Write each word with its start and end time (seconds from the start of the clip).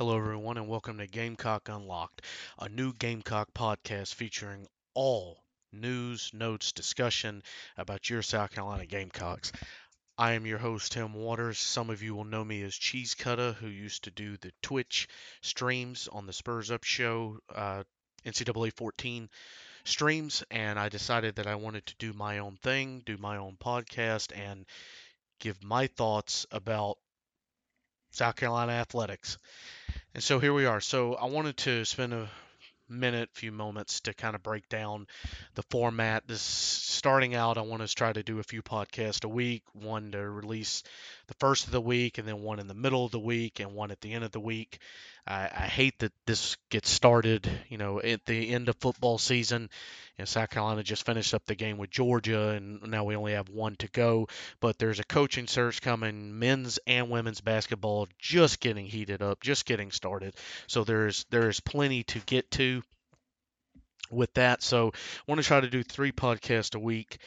Hello, 0.00 0.16
everyone, 0.16 0.56
and 0.56 0.66
welcome 0.66 0.96
to 0.96 1.06
Gamecock 1.06 1.68
Unlocked, 1.68 2.24
a 2.58 2.70
new 2.70 2.94
Gamecock 2.94 3.52
podcast 3.52 4.14
featuring 4.14 4.66
all 4.94 5.44
news, 5.72 6.30
notes, 6.32 6.72
discussion 6.72 7.42
about 7.76 8.08
your 8.08 8.22
South 8.22 8.50
Carolina 8.50 8.86
Gamecocks. 8.86 9.52
I 10.16 10.32
am 10.32 10.46
your 10.46 10.56
host, 10.56 10.92
Tim 10.92 11.12
Waters. 11.12 11.58
Some 11.58 11.90
of 11.90 12.02
you 12.02 12.14
will 12.14 12.24
know 12.24 12.42
me 12.42 12.62
as 12.62 12.74
Cheese 12.74 13.14
Cutter, 13.14 13.52
who 13.52 13.66
used 13.66 14.04
to 14.04 14.10
do 14.10 14.38
the 14.38 14.52
Twitch 14.62 15.06
streams 15.42 16.08
on 16.10 16.24
the 16.24 16.32
Spurs 16.32 16.70
Up 16.70 16.84
show, 16.84 17.38
uh, 17.54 17.82
NCAA 18.24 18.72
14 18.72 19.28
streams, 19.84 20.42
and 20.50 20.78
I 20.78 20.88
decided 20.88 21.36
that 21.36 21.46
I 21.46 21.56
wanted 21.56 21.84
to 21.84 21.94
do 21.98 22.14
my 22.14 22.38
own 22.38 22.56
thing, 22.56 23.02
do 23.04 23.18
my 23.18 23.36
own 23.36 23.58
podcast, 23.62 24.34
and 24.34 24.64
give 25.40 25.62
my 25.62 25.88
thoughts 25.88 26.46
about 26.50 26.96
South 28.10 28.36
Carolina 28.36 28.72
athletics. 28.72 29.38
And 30.14 30.22
so 30.22 30.38
here 30.38 30.52
we 30.52 30.66
are. 30.66 30.80
So 30.80 31.14
I 31.14 31.26
wanted 31.26 31.56
to 31.58 31.84
spend 31.84 32.12
a 32.12 32.28
minute, 32.88 33.30
few 33.32 33.52
moments 33.52 34.00
to 34.00 34.12
kind 34.12 34.34
of 34.34 34.42
break 34.42 34.68
down 34.68 35.06
the 35.54 35.62
format. 35.70 36.26
This 36.26 36.42
starting 36.42 37.34
out, 37.34 37.56
I 37.56 37.62
want 37.62 37.86
to 37.86 37.94
try 37.94 38.12
to 38.12 38.22
do 38.22 38.40
a 38.40 38.44
few 38.44 38.62
podcasts 38.62 39.24
a 39.24 39.28
week, 39.28 39.62
one 39.72 40.10
to 40.12 40.28
release 40.28 40.82
the 41.28 41.34
first 41.34 41.66
of 41.66 41.72
the 41.72 41.80
week, 41.80 42.18
and 42.18 42.26
then 42.26 42.42
one 42.42 42.58
in 42.58 42.66
the 42.66 42.74
middle 42.74 43.04
of 43.04 43.12
the 43.12 43.20
week, 43.20 43.60
and 43.60 43.74
one 43.74 43.90
at 43.90 44.00
the 44.00 44.12
end 44.12 44.24
of 44.24 44.32
the 44.32 44.40
week. 44.40 44.80
I, 45.30 45.44
I 45.44 45.66
hate 45.66 45.98
that 46.00 46.12
this 46.26 46.56
gets 46.70 46.90
started, 46.90 47.48
you 47.68 47.78
know, 47.78 48.00
at 48.00 48.26
the 48.26 48.50
end 48.50 48.68
of 48.68 48.76
football 48.76 49.18
season. 49.18 49.70
Know, 50.18 50.24
South 50.26 50.50
Carolina 50.50 50.82
just 50.82 51.06
finished 51.06 51.34
up 51.34 51.46
the 51.46 51.54
game 51.54 51.78
with 51.78 51.90
Georgia, 51.90 52.50
and 52.50 52.82
now 52.82 53.04
we 53.04 53.16
only 53.16 53.32
have 53.32 53.48
one 53.48 53.76
to 53.76 53.88
go. 53.88 54.28
But 54.60 54.78
there's 54.78 54.98
a 54.98 55.04
coaching 55.04 55.46
search 55.46 55.80
coming, 55.80 56.38
men's 56.38 56.78
and 56.86 57.10
women's 57.10 57.40
basketball 57.40 58.08
just 58.18 58.60
getting 58.60 58.86
heated 58.86 59.22
up, 59.22 59.40
just 59.40 59.64
getting 59.64 59.90
started. 59.90 60.34
So 60.66 60.84
there's 60.84 61.24
there's 61.30 61.60
plenty 61.60 62.02
to 62.04 62.18
get 62.20 62.50
to 62.52 62.82
with 64.10 64.32
that. 64.34 64.62
So 64.62 64.88
I 64.94 65.22
want 65.26 65.40
to 65.40 65.46
try 65.46 65.60
to 65.60 65.70
do 65.70 65.82
three 65.82 66.12
podcasts 66.12 66.74
a 66.74 66.80
week. 66.80 67.18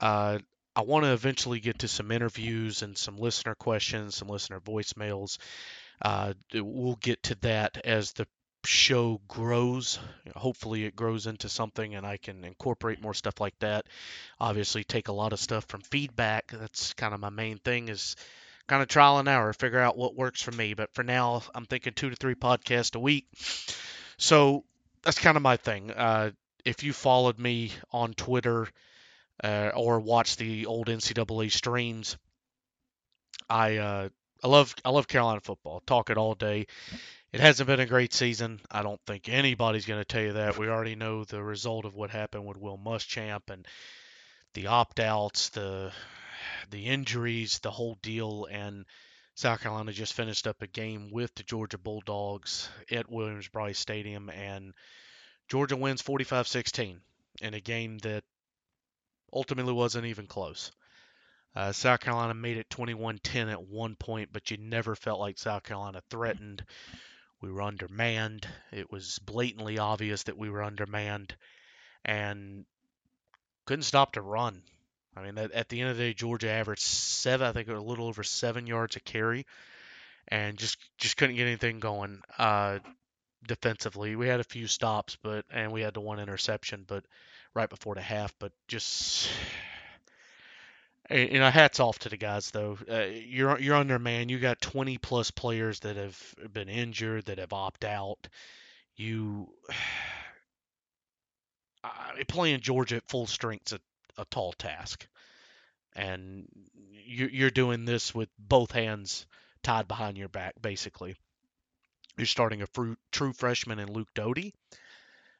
Uh, 0.00 0.40
I 0.74 0.82
want 0.82 1.04
to 1.04 1.12
eventually 1.12 1.60
get 1.60 1.80
to 1.80 1.88
some 1.88 2.10
interviews 2.10 2.82
and 2.82 2.96
some 2.96 3.18
listener 3.18 3.54
questions, 3.54 4.16
some 4.16 4.28
listener 4.28 4.58
voicemails. 4.58 5.38
Uh, 6.02 6.34
we'll 6.52 6.96
get 6.96 7.22
to 7.22 7.36
that 7.36 7.78
as 7.84 8.12
the 8.12 8.26
show 8.64 9.20
grows. 9.28 9.98
Hopefully, 10.34 10.84
it 10.84 10.96
grows 10.96 11.26
into 11.26 11.48
something 11.48 11.94
and 11.94 12.06
I 12.06 12.16
can 12.16 12.44
incorporate 12.44 13.00
more 13.00 13.14
stuff 13.14 13.40
like 13.40 13.58
that. 13.60 13.86
Obviously, 14.40 14.84
take 14.84 15.08
a 15.08 15.12
lot 15.12 15.32
of 15.32 15.40
stuff 15.40 15.64
from 15.66 15.80
feedback. 15.82 16.52
That's 16.52 16.92
kind 16.94 17.14
of 17.14 17.20
my 17.20 17.30
main 17.30 17.58
thing 17.58 17.88
is 17.88 18.16
kind 18.66 18.82
of 18.82 18.88
trial 18.88 19.18
and 19.18 19.28
error, 19.28 19.52
figure 19.52 19.80
out 19.80 19.96
what 19.96 20.16
works 20.16 20.42
for 20.42 20.52
me. 20.52 20.74
But 20.74 20.94
for 20.94 21.02
now, 21.02 21.42
I'm 21.54 21.66
thinking 21.66 21.92
two 21.92 22.10
to 22.10 22.16
three 22.16 22.34
podcasts 22.34 22.94
a 22.94 23.00
week. 23.00 23.26
So 24.16 24.64
that's 25.02 25.18
kind 25.18 25.36
of 25.36 25.42
my 25.42 25.56
thing. 25.56 25.90
Uh, 25.90 26.30
if 26.64 26.82
you 26.82 26.92
followed 26.92 27.38
me 27.38 27.72
on 27.90 28.14
Twitter 28.14 28.68
uh, 29.42 29.70
or 29.74 30.00
watched 30.00 30.38
the 30.38 30.66
old 30.66 30.86
NCAA 30.86 31.50
streams, 31.50 32.16
I 33.50 33.76
uh, 33.78 34.08
I 34.42 34.48
love 34.48 34.74
I 34.84 34.90
love 34.90 35.08
Carolina 35.08 35.40
football. 35.40 35.80
Talk 35.86 36.10
it 36.10 36.18
all 36.18 36.34
day. 36.34 36.66
It 37.32 37.40
hasn't 37.40 37.66
been 37.66 37.80
a 37.80 37.86
great 37.86 38.12
season. 38.12 38.60
I 38.70 38.82
don't 38.82 39.00
think 39.06 39.28
anybody's 39.28 39.86
going 39.86 40.00
to 40.00 40.04
tell 40.04 40.22
you 40.22 40.32
that. 40.34 40.58
We 40.58 40.68
already 40.68 40.96
know 40.96 41.24
the 41.24 41.42
result 41.42 41.84
of 41.84 41.94
what 41.94 42.10
happened 42.10 42.44
with 42.44 42.58
Will 42.58 42.76
Muschamp 42.76 43.48
and 43.48 43.66
the 44.54 44.66
opt-outs, 44.66 45.50
the 45.50 45.92
the 46.70 46.86
injuries, 46.86 47.60
the 47.60 47.70
whole 47.70 47.96
deal, 48.02 48.46
and 48.50 48.84
South 49.34 49.60
Carolina 49.60 49.92
just 49.92 50.12
finished 50.12 50.46
up 50.46 50.60
a 50.60 50.66
game 50.66 51.10
with 51.10 51.34
the 51.34 51.42
Georgia 51.42 51.78
Bulldogs 51.78 52.68
at 52.90 53.10
Williams-Brice 53.10 53.78
Stadium, 53.78 54.28
and 54.28 54.74
Georgia 55.48 55.76
wins 55.76 56.02
45-16 56.02 56.98
in 57.40 57.54
a 57.54 57.60
game 57.60 57.98
that 57.98 58.24
ultimately 59.32 59.72
wasn't 59.72 60.06
even 60.06 60.26
close. 60.26 60.70
Uh, 61.54 61.72
South 61.72 62.00
Carolina 62.00 62.34
made 62.34 62.56
it 62.56 62.68
21-10 62.70 63.50
at 63.50 63.62
one 63.62 63.94
point, 63.94 64.30
but 64.32 64.50
you 64.50 64.56
never 64.56 64.94
felt 64.94 65.20
like 65.20 65.38
South 65.38 65.62
Carolina 65.62 66.02
threatened. 66.08 66.64
We 67.42 67.52
were 67.52 67.62
undermanned. 67.62 68.46
It 68.70 68.90
was 68.90 69.18
blatantly 69.18 69.78
obvious 69.78 70.22
that 70.24 70.38
we 70.38 70.48
were 70.48 70.62
undermanned, 70.62 71.34
and 72.04 72.64
couldn't 73.66 73.82
stop 73.82 74.12
to 74.12 74.22
run. 74.22 74.62
I 75.14 75.22
mean, 75.22 75.36
at, 75.36 75.52
at 75.52 75.68
the 75.68 75.80
end 75.80 75.90
of 75.90 75.96
the 75.98 76.04
day, 76.04 76.14
Georgia 76.14 76.50
averaged 76.50 76.82
seven, 76.82 77.46
I 77.46 77.52
think, 77.52 77.68
a 77.68 77.74
little 77.74 78.06
over 78.06 78.22
seven 78.22 78.66
yards 78.66 78.96
a 78.96 79.00
carry, 79.00 79.44
and 80.28 80.56
just 80.56 80.78
just 80.96 81.16
couldn't 81.16 81.36
get 81.36 81.46
anything 81.46 81.80
going 81.80 82.22
uh, 82.38 82.78
defensively. 83.46 84.16
We 84.16 84.28
had 84.28 84.40
a 84.40 84.44
few 84.44 84.66
stops, 84.66 85.18
but 85.22 85.44
and 85.50 85.70
we 85.72 85.82
had 85.82 85.94
the 85.94 86.00
one 86.00 86.18
interception, 86.18 86.84
but 86.86 87.04
right 87.54 87.68
before 87.68 87.94
the 87.94 88.00
half, 88.00 88.32
but 88.38 88.52
just 88.68 89.28
you 91.12 91.38
know, 91.38 91.50
hats 91.50 91.80
off 91.80 91.98
to 92.00 92.08
the 92.08 92.16
guys 92.16 92.50
though. 92.50 92.78
Uh, 92.90 93.04
you're 93.04 93.58
you're 93.58 93.76
under 93.76 93.98
man. 93.98 94.28
You 94.28 94.38
got 94.38 94.60
20 94.60 94.98
plus 94.98 95.30
players 95.30 95.80
that 95.80 95.96
have 95.96 96.34
been 96.52 96.68
injured, 96.68 97.26
that 97.26 97.38
have 97.38 97.52
opted 97.52 97.88
out. 97.88 98.28
You 98.96 99.48
uh, 101.84 101.88
playing 102.28 102.60
Georgia 102.60 102.96
at 102.96 103.08
full 103.08 103.26
strength's 103.26 103.72
a, 103.72 103.80
a 104.18 104.24
tall 104.26 104.52
task, 104.52 105.06
and 105.94 106.46
you, 106.90 107.26
you're 107.26 107.50
doing 107.50 107.84
this 107.84 108.14
with 108.14 108.28
both 108.38 108.72
hands 108.72 109.26
tied 109.62 109.88
behind 109.88 110.18
your 110.18 110.28
back, 110.28 110.54
basically. 110.60 111.16
You're 112.16 112.26
starting 112.26 112.62
a 112.62 112.66
fruit, 112.66 112.98
true 113.10 113.32
freshman 113.32 113.78
in 113.78 113.92
Luke 113.92 114.12
Doty, 114.14 114.54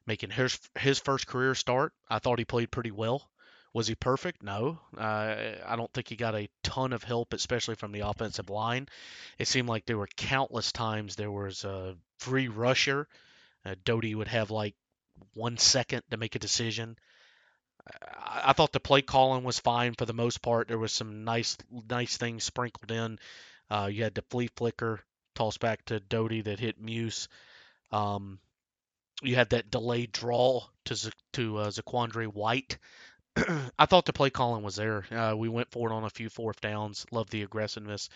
making 0.07 0.31
his 0.31 0.59
his 0.79 0.99
first 0.99 1.27
career 1.27 1.55
start. 1.55 1.93
I 2.09 2.19
thought 2.19 2.39
he 2.39 2.45
played 2.45 2.71
pretty 2.71 2.91
well. 2.91 3.31
Was 3.75 3.87
he 3.87 3.95
perfect? 3.95 4.43
No. 4.43 4.79
Uh, 4.97 5.55
I 5.67 5.77
don't 5.77 5.93
think 5.93 6.09
he 6.09 6.17
got 6.17 6.35
a 6.35 6.49
ton 6.63 6.93
of 6.93 7.03
help, 7.03 7.33
especially 7.33 7.75
from 7.75 7.93
the 7.93 8.01
offensive 8.01 8.51
line. 8.51 8.89
It 9.39 9.49
seemed 9.49 9.69
like 9.69 9.87
there 9.87 9.97
were 9.99 10.09
countless 10.17 10.73
times 10.73 11.17
there 11.17 11.31
was 11.31 11.65
a 11.65 11.97
free 12.19 12.49
rusher. 12.49 13.09
Uh, 13.65 13.75
Doty 13.85 14.15
would 14.15 14.29
have 14.29 14.51
like 14.51 14.75
one 15.35 15.57
second 15.57 16.03
to 16.11 16.17
make 16.17 16.35
a 16.35 16.39
decision. 16.41 16.99
I, 17.87 18.43
I 18.47 18.53
thought 18.53 18.73
the 18.73 18.81
play 18.81 19.03
calling 19.03 19.45
was 19.45 19.59
fine 19.59 19.95
for 19.95 20.05
the 20.05 20.13
most 20.13 20.43
part. 20.43 20.69
There 20.69 20.79
was 20.79 20.93
some 20.93 21.25
nice, 21.25 21.57
nice 21.89 22.17
things 22.17 22.45
sprinkled 22.45 22.91
in. 22.91 23.19
Uh, 23.71 23.89
you 23.91 24.03
had 24.03 24.15
the 24.15 24.25
flea 24.29 24.51
flicker 24.55 25.01
toss 25.35 25.57
back 25.57 25.85
to 25.87 25.99
Doty 25.99 26.43
that 26.43 26.61
hit 26.61 26.79
Muse. 26.79 27.29
Um, 27.91 28.39
you 29.23 29.35
had 29.37 29.51
that 29.51 29.71
delayed 29.71 30.13
draw 30.13 30.63
to 30.87 31.13
to 31.35 31.57
uh, 31.59 31.71
Zaquandre 31.71 32.27
White 32.27 32.79
I 33.79 33.87
thought 33.87 34.05
the 34.05 34.13
play 34.13 34.31
calling 34.31 34.63
was 34.63 34.77
there. 34.77 35.05
Uh, 35.11 35.35
we 35.37 35.49
went 35.49 35.71
for 35.71 35.91
it 35.91 35.95
on 35.95 36.05
a 36.05 36.11
few 36.11 36.29
fourth 36.29 36.61
downs. 36.61 37.07
Love 37.11 37.31
the 37.31 37.43
aggressiveness. 37.43 38.09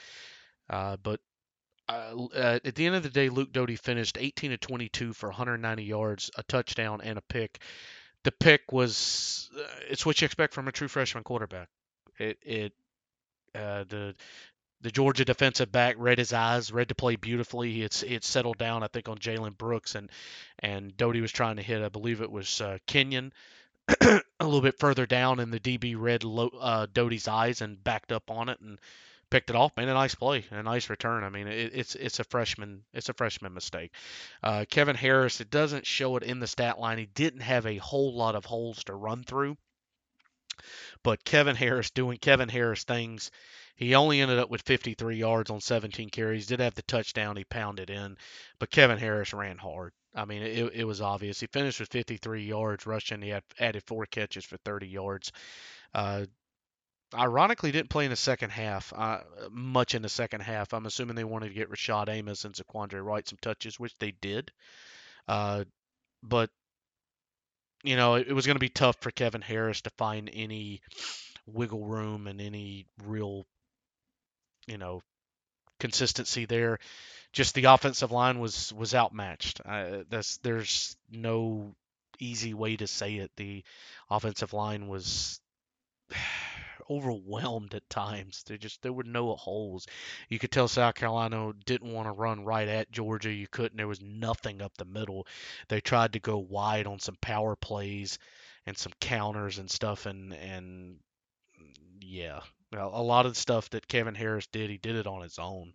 Uh, 0.68 0.96
but 1.02 1.20
uh, 1.88 2.26
uh 2.34 2.58
at 2.64 2.74
the 2.74 2.86
end 2.86 2.96
of 2.96 3.02
the 3.02 3.10
day, 3.10 3.28
Luke 3.28 3.52
Doty 3.52 3.76
finished 3.76 4.18
18 4.18 4.50
to 4.50 4.58
22 4.58 5.12
for 5.12 5.28
190 5.28 5.84
yards, 5.84 6.30
a 6.36 6.42
touchdown, 6.42 7.00
and 7.02 7.18
a 7.18 7.22
pick. 7.22 7.60
The 8.24 8.32
pick 8.32 8.72
was 8.72 9.50
uh, 9.56 9.62
it's 9.88 10.04
what 10.04 10.20
you 10.20 10.26
expect 10.26 10.52
from 10.52 10.68
a 10.68 10.72
true 10.72 10.88
freshman 10.88 11.24
quarterback. 11.24 11.68
It 12.18 12.38
it 12.42 12.72
uh, 13.54 13.84
the 13.88 14.14
the 14.82 14.90
Georgia 14.90 15.24
defensive 15.24 15.72
back 15.72 15.96
read 15.98 16.18
his 16.18 16.34
eyes, 16.34 16.72
read 16.72 16.88
the 16.88 16.94
play 16.94 17.16
beautifully. 17.16 17.82
It's 17.82 18.02
it 18.02 18.24
settled 18.24 18.58
down, 18.58 18.82
I 18.82 18.88
think, 18.88 19.08
on 19.08 19.18
Jalen 19.18 19.56
Brooks, 19.56 19.94
and 19.94 20.10
and 20.58 20.94
Doty 20.96 21.20
was 21.20 21.32
trying 21.32 21.56
to 21.56 21.62
hit. 21.62 21.82
I 21.82 21.88
believe 21.88 22.20
it 22.20 22.30
was 22.30 22.60
Kenyon 22.86 23.32
a 23.88 24.22
little 24.40 24.60
bit 24.60 24.78
further 24.78 25.06
down, 25.06 25.40
and 25.40 25.52
the 25.52 25.60
DB 25.60 25.94
read 25.96 26.24
uh, 26.24 26.86
Doty's 26.92 27.28
eyes 27.28 27.60
and 27.60 27.82
backed 27.82 28.12
up 28.12 28.30
on 28.30 28.48
it 28.48 28.60
and 28.60 28.78
picked 29.30 29.50
it 29.50 29.56
off. 29.56 29.76
Made 29.76 29.88
a 29.88 29.94
nice 29.94 30.14
play, 30.14 30.44
a 30.50 30.62
nice 30.62 30.90
return. 30.90 31.24
I 31.24 31.28
mean, 31.30 31.46
it, 31.46 31.72
it's 31.74 31.94
it's 31.94 32.20
a 32.20 32.24
freshman 32.24 32.82
it's 32.92 33.08
a 33.08 33.14
freshman 33.14 33.54
mistake. 33.54 33.92
Uh, 34.42 34.64
Kevin 34.68 34.96
Harris, 34.96 35.40
it 35.40 35.50
doesn't 35.50 35.86
show 35.86 36.16
it 36.16 36.22
in 36.22 36.40
the 36.40 36.46
stat 36.46 36.78
line. 36.78 36.98
He 36.98 37.06
didn't 37.06 37.40
have 37.40 37.66
a 37.66 37.76
whole 37.76 38.14
lot 38.14 38.34
of 38.34 38.44
holes 38.44 38.82
to 38.84 38.94
run 38.94 39.22
through, 39.24 39.56
but 41.02 41.24
Kevin 41.24 41.56
Harris 41.56 41.90
doing 41.90 42.18
Kevin 42.18 42.48
Harris 42.48 42.84
things. 42.84 43.30
He 43.76 43.94
only 43.94 44.20
ended 44.20 44.38
up 44.38 44.48
with 44.48 44.62
53 44.62 45.16
yards 45.16 45.50
on 45.50 45.60
17 45.60 46.08
carries. 46.08 46.46
Did 46.46 46.60
have 46.60 46.74
the 46.74 46.82
touchdown. 46.82 47.36
He 47.36 47.44
pounded 47.44 47.90
in, 47.90 48.16
but 48.58 48.70
Kevin 48.70 48.98
Harris 48.98 49.34
ran 49.34 49.58
hard. 49.58 49.92
I 50.16 50.24
mean, 50.24 50.42
it, 50.42 50.72
it 50.74 50.84
was 50.84 51.02
obvious. 51.02 51.38
He 51.38 51.46
finished 51.46 51.78
with 51.78 51.90
53 51.90 52.44
yards 52.44 52.86
rushing. 52.86 53.20
He 53.20 53.28
had 53.28 53.44
added 53.60 53.82
four 53.86 54.06
catches 54.06 54.46
for 54.46 54.56
30 54.64 54.88
yards. 54.88 55.30
Uh, 55.94 56.24
ironically, 57.14 57.70
didn't 57.70 57.90
play 57.90 58.04
in 58.04 58.10
the 58.10 58.16
second 58.16 58.50
half, 58.50 58.92
uh, 58.96 59.20
much 59.50 59.94
in 59.94 60.00
the 60.00 60.08
second 60.08 60.40
half. 60.40 60.72
I'm 60.72 60.86
assuming 60.86 61.16
they 61.16 61.24
wanted 61.24 61.48
to 61.48 61.54
get 61.54 61.70
Rashad 61.70 62.08
Amos 62.08 62.46
and 62.46 62.54
Zaquandre 62.54 63.04
White 63.04 63.28
some 63.28 63.38
touches, 63.42 63.78
which 63.78 63.96
they 63.98 64.12
did. 64.22 64.50
Uh, 65.28 65.64
but, 66.22 66.48
you 67.84 67.96
know, 67.96 68.14
it, 68.14 68.28
it 68.28 68.32
was 68.32 68.46
going 68.46 68.56
to 68.56 68.60
be 68.60 68.70
tough 68.70 68.96
for 69.00 69.10
Kevin 69.10 69.42
Harris 69.42 69.82
to 69.82 69.90
find 69.98 70.30
any 70.32 70.80
wiggle 71.46 71.84
room 71.84 72.26
and 72.26 72.40
any 72.40 72.86
real, 73.04 73.44
you 74.66 74.78
know, 74.78 75.02
consistency 75.78 76.44
there. 76.46 76.78
Just 77.32 77.54
the 77.54 77.64
offensive 77.64 78.12
line 78.12 78.38
was 78.38 78.72
was 78.72 78.94
outmatched. 78.94 79.60
Uh, 79.64 80.04
that's 80.08 80.38
there's 80.38 80.96
no 81.10 81.74
easy 82.18 82.54
way 82.54 82.76
to 82.76 82.86
say 82.86 83.16
it. 83.16 83.30
The 83.36 83.62
offensive 84.10 84.52
line 84.52 84.88
was 84.88 85.40
overwhelmed 86.90 87.74
at 87.74 87.88
times. 87.90 88.44
There 88.46 88.56
just 88.56 88.82
there 88.82 88.92
were 88.92 89.04
no 89.04 89.34
holes. 89.34 89.86
You 90.28 90.38
could 90.38 90.50
tell 90.52 90.68
South 90.68 90.94
Carolina 90.94 91.52
didn't 91.64 91.92
want 91.92 92.06
to 92.08 92.12
run 92.12 92.44
right 92.44 92.68
at 92.68 92.90
Georgia. 92.90 93.32
You 93.32 93.48
couldn't. 93.48 93.76
There 93.76 93.88
was 93.88 94.00
nothing 94.00 94.62
up 94.62 94.76
the 94.76 94.84
middle. 94.84 95.26
They 95.68 95.80
tried 95.80 96.14
to 96.14 96.20
go 96.20 96.38
wide 96.38 96.86
on 96.86 97.00
some 97.00 97.16
power 97.20 97.56
plays 97.56 98.18
and 98.66 98.76
some 98.76 98.92
counters 99.00 99.58
and 99.58 99.70
stuff, 99.70 100.06
and 100.06 100.32
and 100.32 100.96
yeah, 102.00 102.40
a 102.72 103.02
lot 103.02 103.26
of 103.26 103.34
the 103.34 103.40
stuff 103.40 103.70
that 103.70 103.88
Kevin 103.88 104.14
Harris 104.14 104.46
did, 104.48 104.70
he 104.70 104.78
did 104.78 104.96
it 104.96 105.06
on 105.06 105.22
his 105.22 105.38
own. 105.38 105.72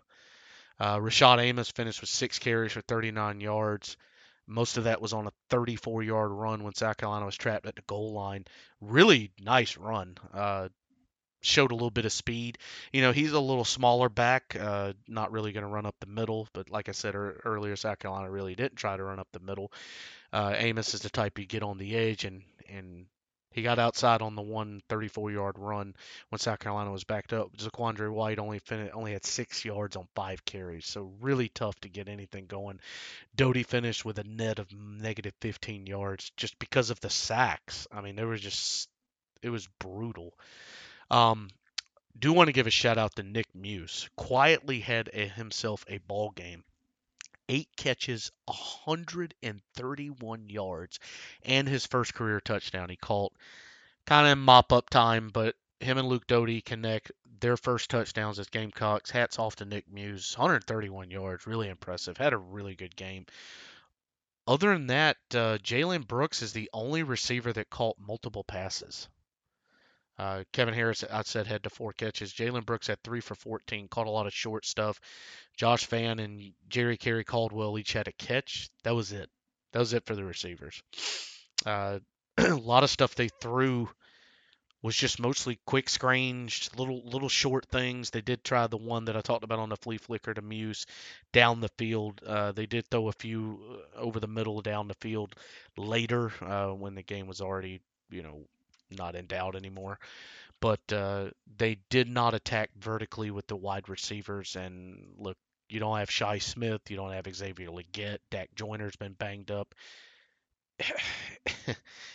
Uh, 0.79 0.97
Rashad 0.97 1.39
Amos 1.39 1.69
finished 1.69 2.01
with 2.01 2.09
six 2.09 2.39
carries 2.39 2.73
for 2.73 2.81
39 2.81 3.39
yards. 3.39 3.97
Most 4.47 4.77
of 4.77 4.85
that 4.85 5.01
was 5.01 5.13
on 5.13 5.27
a 5.27 5.31
34 5.49 6.03
yard 6.03 6.31
run 6.31 6.63
when 6.63 6.73
South 6.73 6.97
Carolina 6.97 7.25
was 7.25 7.35
trapped 7.35 7.67
at 7.67 7.75
the 7.75 7.83
goal 7.83 8.13
line. 8.13 8.45
Really 8.81 9.31
nice 9.39 9.77
run. 9.77 10.17
Uh, 10.33 10.69
showed 11.41 11.71
a 11.71 11.75
little 11.75 11.91
bit 11.91 12.05
of 12.05 12.11
speed. 12.11 12.57
You 12.91 13.01
know, 13.01 13.11
he's 13.11 13.31
a 13.31 13.39
little 13.39 13.65
smaller 13.65 14.09
back, 14.09 14.55
uh, 14.59 14.93
not 15.07 15.31
really 15.31 15.51
going 15.51 15.65
to 15.65 15.71
run 15.71 15.85
up 15.85 15.95
the 15.99 16.07
middle. 16.07 16.47
But 16.53 16.69
like 16.69 16.89
I 16.89 16.93
said 16.93 17.15
er- 17.15 17.41
earlier, 17.45 17.75
South 17.75 17.99
Carolina 17.99 18.29
really 18.29 18.55
didn't 18.55 18.75
try 18.77 18.95
to 18.95 19.03
run 19.03 19.19
up 19.19 19.27
the 19.31 19.39
middle. 19.39 19.71
Uh, 20.33 20.53
Amos 20.55 20.93
is 20.93 21.01
the 21.01 21.09
type 21.09 21.39
you 21.39 21.45
get 21.45 21.63
on 21.63 21.77
the 21.77 21.95
edge, 21.95 22.25
and 22.25 22.43
and 22.69 23.05
he 23.51 23.61
got 23.61 23.79
outside 23.79 24.21
on 24.21 24.35
the 24.35 24.41
one 24.41 24.81
34-yard 24.89 25.59
run 25.59 25.93
when 26.29 26.39
South 26.39 26.59
Carolina 26.59 26.91
was 26.91 27.03
backed 27.03 27.33
up. 27.33 27.55
Zaquandre 27.57 28.11
White 28.11 28.39
only 28.39 28.59
fin- 28.59 28.91
only 28.93 29.11
had 29.13 29.25
six 29.25 29.65
yards 29.65 29.95
on 29.95 30.07
five 30.15 30.43
carries, 30.45 30.85
so 30.85 31.11
really 31.19 31.49
tough 31.49 31.79
to 31.81 31.89
get 31.89 32.07
anything 32.07 32.45
going. 32.45 32.79
Doty 33.35 33.63
finished 33.63 34.05
with 34.05 34.19
a 34.19 34.23
net 34.23 34.59
of 34.59 34.71
negative 34.73 35.33
15 35.41 35.85
yards 35.85 36.31
just 36.37 36.57
because 36.59 36.89
of 36.89 36.99
the 37.01 37.09
sacks. 37.09 37.87
I 37.91 38.01
mean, 38.01 38.15
there 38.15 38.27
was 38.27 38.41
just 38.41 38.89
it 39.41 39.49
was 39.49 39.67
brutal. 39.79 40.33
Um, 41.09 41.49
do 42.17 42.33
want 42.33 42.47
to 42.47 42.53
give 42.53 42.67
a 42.67 42.71
shout 42.71 42.97
out 42.97 43.15
to 43.15 43.23
Nick 43.23 43.53
Muse. 43.55 44.09
Quietly 44.15 44.79
had 44.79 45.09
a, 45.13 45.27
himself 45.27 45.85
a 45.87 45.97
ball 45.99 46.31
game. 46.31 46.63
Eight 47.53 47.67
catches, 47.75 48.31
131 48.45 50.49
yards, 50.49 50.99
and 51.43 51.67
his 51.67 51.85
first 51.85 52.13
career 52.13 52.39
touchdown. 52.39 52.87
He 52.87 52.95
caught 52.95 53.33
kind 54.05 54.29
of 54.29 54.37
mop 54.37 54.71
up 54.71 54.89
time, 54.89 55.31
but 55.31 55.57
him 55.81 55.97
and 55.97 56.07
Luke 56.07 56.25
Doty 56.27 56.61
connect 56.61 57.11
their 57.41 57.57
first 57.57 57.89
touchdowns 57.89 58.39
as 58.39 58.47
Gamecocks. 58.47 59.11
Hats 59.11 59.37
off 59.37 59.57
to 59.57 59.65
Nick 59.65 59.91
Muse. 59.91 60.33
131 60.37 61.11
yards, 61.11 61.45
really 61.45 61.67
impressive. 61.67 62.15
Had 62.15 62.31
a 62.31 62.37
really 62.37 62.73
good 62.73 62.95
game. 62.95 63.25
Other 64.47 64.71
than 64.71 64.87
that, 64.87 65.17
uh, 65.31 65.57
Jalen 65.57 66.07
Brooks 66.07 66.41
is 66.41 66.53
the 66.53 66.69
only 66.71 67.03
receiver 67.03 67.51
that 67.51 67.69
caught 67.69 67.99
multiple 67.99 68.45
passes. 68.45 69.09
Uh, 70.21 70.43
Kevin 70.53 70.75
Harris, 70.75 71.03
I 71.03 71.23
said, 71.23 71.47
had 71.47 71.63
to 71.63 71.71
four 71.71 71.93
catches. 71.93 72.31
Jalen 72.31 72.63
Brooks 72.63 72.85
had 72.85 73.01
three 73.01 73.21
for 73.21 73.33
14, 73.33 73.87
caught 73.87 74.05
a 74.05 74.11
lot 74.11 74.27
of 74.27 74.33
short 74.33 74.67
stuff. 74.67 74.99
Josh 75.57 75.87
Vann 75.87 76.19
and 76.19 76.53
Ger-Cari 76.69 77.23
Caldwell 77.23 77.79
each 77.79 77.93
had 77.93 78.07
a 78.07 78.11
catch. 78.11 78.69
That 78.83 78.93
was 78.93 79.13
it. 79.13 79.31
That 79.71 79.79
was 79.79 79.93
it 79.93 80.05
for 80.05 80.15
the 80.15 80.23
receivers. 80.23 80.79
Uh, 81.65 81.97
a 82.37 82.53
lot 82.53 82.83
of 82.83 82.91
stuff 82.91 83.15
they 83.15 83.29
threw 83.41 83.89
was 84.83 84.95
just 84.95 85.19
mostly 85.19 85.59
quick 85.65 85.89
scrange, 85.89 86.69
little 86.77 87.01
little 87.03 87.29
short 87.29 87.65
things. 87.71 88.11
They 88.11 88.21
did 88.21 88.43
try 88.43 88.67
the 88.67 88.77
one 88.77 89.05
that 89.05 89.17
I 89.17 89.21
talked 89.21 89.43
about 89.43 89.57
on 89.57 89.69
the 89.69 89.77
flea 89.77 89.97
flicker 89.97 90.35
to 90.35 90.41
Muse 90.43 90.85
down 91.33 91.61
the 91.61 91.69
field. 91.79 92.21
Uh, 92.23 92.51
they 92.51 92.67
did 92.67 92.85
throw 92.85 93.07
a 93.07 93.13
few 93.13 93.59
uh, 93.95 93.99
over 93.99 94.19
the 94.19 94.27
middle 94.27 94.61
down 94.61 94.87
the 94.87 94.93
field 94.95 95.33
later 95.77 96.31
uh, 96.41 96.69
when 96.69 96.93
the 96.93 97.03
game 97.03 97.25
was 97.25 97.41
already, 97.41 97.81
you 98.11 98.21
know, 98.21 98.45
not 98.91 99.15
in 99.15 99.25
doubt 99.25 99.55
anymore. 99.55 99.99
But 100.59 100.79
uh, 100.93 101.31
they 101.57 101.77
did 101.89 102.07
not 102.07 102.33
attack 102.33 102.69
vertically 102.77 103.31
with 103.31 103.47
the 103.47 103.55
wide 103.55 103.89
receivers. 103.89 104.55
And 104.55 105.15
look, 105.17 105.37
you 105.69 105.79
don't 105.79 105.97
have 105.97 106.11
Shi 106.11 106.39
Smith, 106.39 106.81
you 106.89 106.97
don't 106.97 107.13
have 107.13 107.33
Xavier 107.33 107.69
Legette. 107.69 108.19
Dak 108.29 108.49
Joyner's 108.55 108.95
been 108.95 109.13
banged 109.13 109.51
up. 109.51 109.73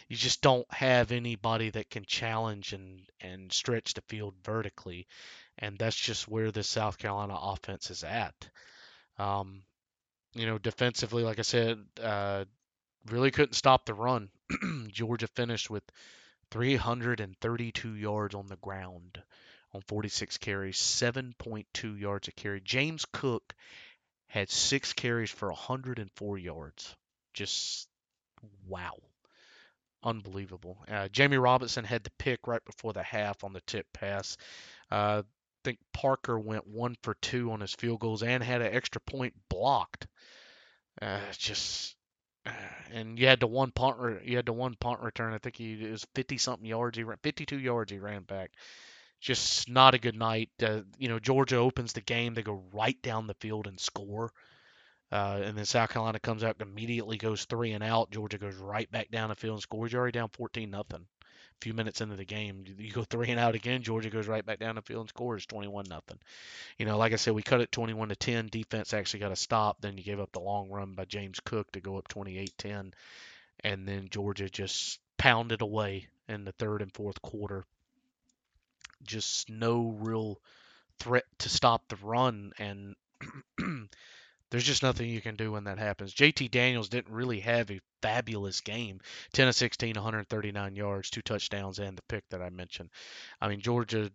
you 0.09 0.17
just 0.17 0.43
don't 0.43 0.71
have 0.73 1.11
anybody 1.11 1.71
that 1.71 1.91
can 1.91 2.05
challenge 2.05 2.73
and, 2.73 3.01
and 3.21 3.53
stretch 3.53 3.95
the 3.95 4.03
field 4.03 4.35
vertically. 4.45 5.07
And 5.59 5.79
that's 5.79 5.97
just 5.97 6.29
where 6.29 6.51
the 6.51 6.63
South 6.63 6.99
Carolina 6.99 7.37
offense 7.41 7.91
is 7.91 8.05
at. 8.05 8.35
Um, 9.19 9.63
you 10.35 10.47
know, 10.47 10.59
defensively, 10.59 11.23
like 11.23 11.39
I 11.39 11.43
said, 11.43 11.79
uh, 12.01 12.45
really 13.07 13.31
couldn't 13.31 13.55
stop 13.55 13.87
the 13.87 13.95
run. 13.95 14.29
Georgia 14.89 15.29
finished 15.29 15.71
with 15.71 15.85
332 16.51 17.95
yards 17.95 18.35
on 18.35 18.47
the 18.47 18.57
ground 18.57 19.23
on 19.73 19.81
46 19.83 20.39
carries, 20.39 20.77
7.2 20.77 21.99
yards 22.01 22.29
a 22.29 22.33
carry. 22.33 22.61
James 22.61 23.05
Cook 23.13 23.55
had 24.29 24.51
six 24.51 24.93
carries 24.93 25.31
for 25.31 25.49
104 25.49 26.39
yards. 26.39 26.97
Just 27.35 27.89
wow. 28.67 28.97
Unbelievable. 30.03 30.79
Uh, 30.89 31.09
Jammie 31.09 31.43
Robinson 31.43 31.85
had 31.85 32.05
the 32.05 32.11
pick 32.19 32.47
right 32.47 32.65
before 32.65 32.93
the 32.93 33.03
half 33.03 33.45
on 33.45 33.53
the 33.53 33.61
tip 33.63 33.87
pass. 33.93 34.37
Uh, 34.91 35.23
I 35.25 35.29
think 35.65 35.79
Parker 35.93 36.39
went 36.39 36.67
one 36.67 36.97
for 37.03 37.15
two 37.15 37.51
on 37.51 37.61
his 37.61 37.75
field 37.75 38.01
goals 38.01 38.23
and 38.23 38.43
had 38.43 38.63
an 38.63 38.73
extra 38.73 39.01
point 39.01 39.35
blocked. 39.49 40.07
Uh, 41.03 41.21
just 41.37 41.97
and 42.93 43.19
you 43.19 43.27
had 43.27 43.41
the 43.41 43.47
one 43.47 43.71
punt. 43.73 43.97
Re- 43.99 44.21
you 44.25 44.37
had 44.37 44.47
the 44.47 44.53
one 44.53 44.75
punt 44.77 45.01
return. 45.01 45.33
I 45.35 45.39
think 45.39 45.57
he 45.57 45.73
it 45.75 45.91
was 45.91 46.07
50 46.15 46.39
something 46.39 46.67
yards. 46.67 46.97
He 46.99 47.05
ran 47.05 47.19
52 47.23 47.59
yards. 47.59 47.93
He 47.93 47.99
ran 47.99 48.23
back. 48.23 48.53
Just 49.21 49.69
not 49.71 49.95
a 49.95 49.99
good 49.99 50.17
night. 50.17 50.51
Uh, 50.63 50.83
you 50.99 51.09
know, 51.09 51.19
Georgia 51.19 51.57
opens 51.57 51.93
the 51.93 52.01
game. 52.03 52.35
They 52.35 52.43
go 52.43 52.65
right 52.73 53.01
down 53.03 53.27
the 53.27 53.35
field 53.35 53.67
and 53.67 53.81
score. 53.81 54.33
Uh, 55.13 55.41
and 55.45 55.57
then 55.59 55.65
South 55.65 55.91
Carolina 55.91 56.21
comes 56.21 56.45
out 56.45 56.61
immediately 56.61 57.17
goes 57.19 57.45
three 57.45 57.73
and 57.73 57.85
out. 57.85 58.11
Georgia 58.11 58.39
goes 58.39 58.57
right 58.57 58.91
back 58.91 59.11
down 59.11 59.29
the 59.31 59.37
field 59.37 59.55
and 59.55 59.63
scores. 59.63 59.93
You're 59.93 60.03
already 60.03 60.19
down 60.19 60.31
14 60.31 60.71
nothing. 60.71 61.07
A 61.61 61.65
few 61.65 61.75
minutes 61.75 62.01
into 62.01 62.17
the 62.17 62.25
game, 62.25 62.65
you 62.79 62.93
go 62.93 63.05
three 63.05 63.31
and 63.31 63.41
out 63.41 63.55
again. 63.55 63.83
Georgia 63.83 64.11
goes 64.11 64.29
right 64.29 64.45
back 64.45 64.59
down 64.59 64.75
the 64.75 64.83
field 64.83 65.03
and 65.03 65.09
scores 65.09 65.47
21 65.47 65.87
nothing. 65.89 66.19
You 66.79 66.85
know, 66.85 66.99
like 66.99 67.13
I 67.13 67.17
said, 67.17 67.35
we 67.35 67.43
cut 67.43 67.61
it 67.63 67.73
21 67.73 68.11
to 68.11 68.17
10. 68.17 68.49
Defense 68.49 68.93
actually 68.93 69.21
got 69.21 69.33
a 69.33 69.37
stop. 69.37 69.81
Then 69.81 69.97
you 69.97 70.05
gave 70.05 70.21
up 70.21 70.33
the 70.33 70.41
long 70.41 70.71
run 70.71 70.95
by 70.95 71.07
James 71.07 71.41
Cook 71.41 71.73
to 71.73 71.81
go 71.81 71.97
up 71.97 72.09
28-10, 72.09 72.93
and 73.61 73.89
then 73.89 74.09
Georgia 74.11 74.51
just 74.51 75.01
pounded 75.17 75.63
away 75.63 76.09
in 76.29 76.45
the 76.45 76.53
third 76.53 76.83
and 76.83 76.93
fourth 76.93 77.23
quarter. 77.23 77.65
Just 79.03 79.49
no 79.49 79.97
real 79.99 80.41
threat 80.99 81.25
to 81.39 81.49
stop 81.49 81.89
the 81.89 81.97
run, 81.97 82.53
and 82.59 82.97
there's 84.51 84.65
just 84.65 84.83
nothing 84.83 85.09
you 85.09 85.21
can 85.21 85.37
do 85.37 85.53
when 85.53 85.65
that 85.65 85.79
happens. 85.79 86.15
JT 86.15 86.51
Daniels 86.51 86.89
didn't 86.89 87.13
really 87.13 87.41
have 87.41 87.71
a 87.71 87.81
fabulous 88.03 88.61
game 88.61 89.01
10 89.33 89.49
of 89.49 89.55
16, 89.55 89.95
139 89.95 90.77
yards, 90.77 91.11
two 91.11 91.23
touchdowns, 91.23 91.79
and 91.79 91.97
the 91.97 92.03
pick 92.03 92.25
that 92.31 92.43
I 92.43 92.51
mentioned. 92.51 92.91
I 93.41 93.49
mean, 93.49 93.61
Georgia, 93.61 94.11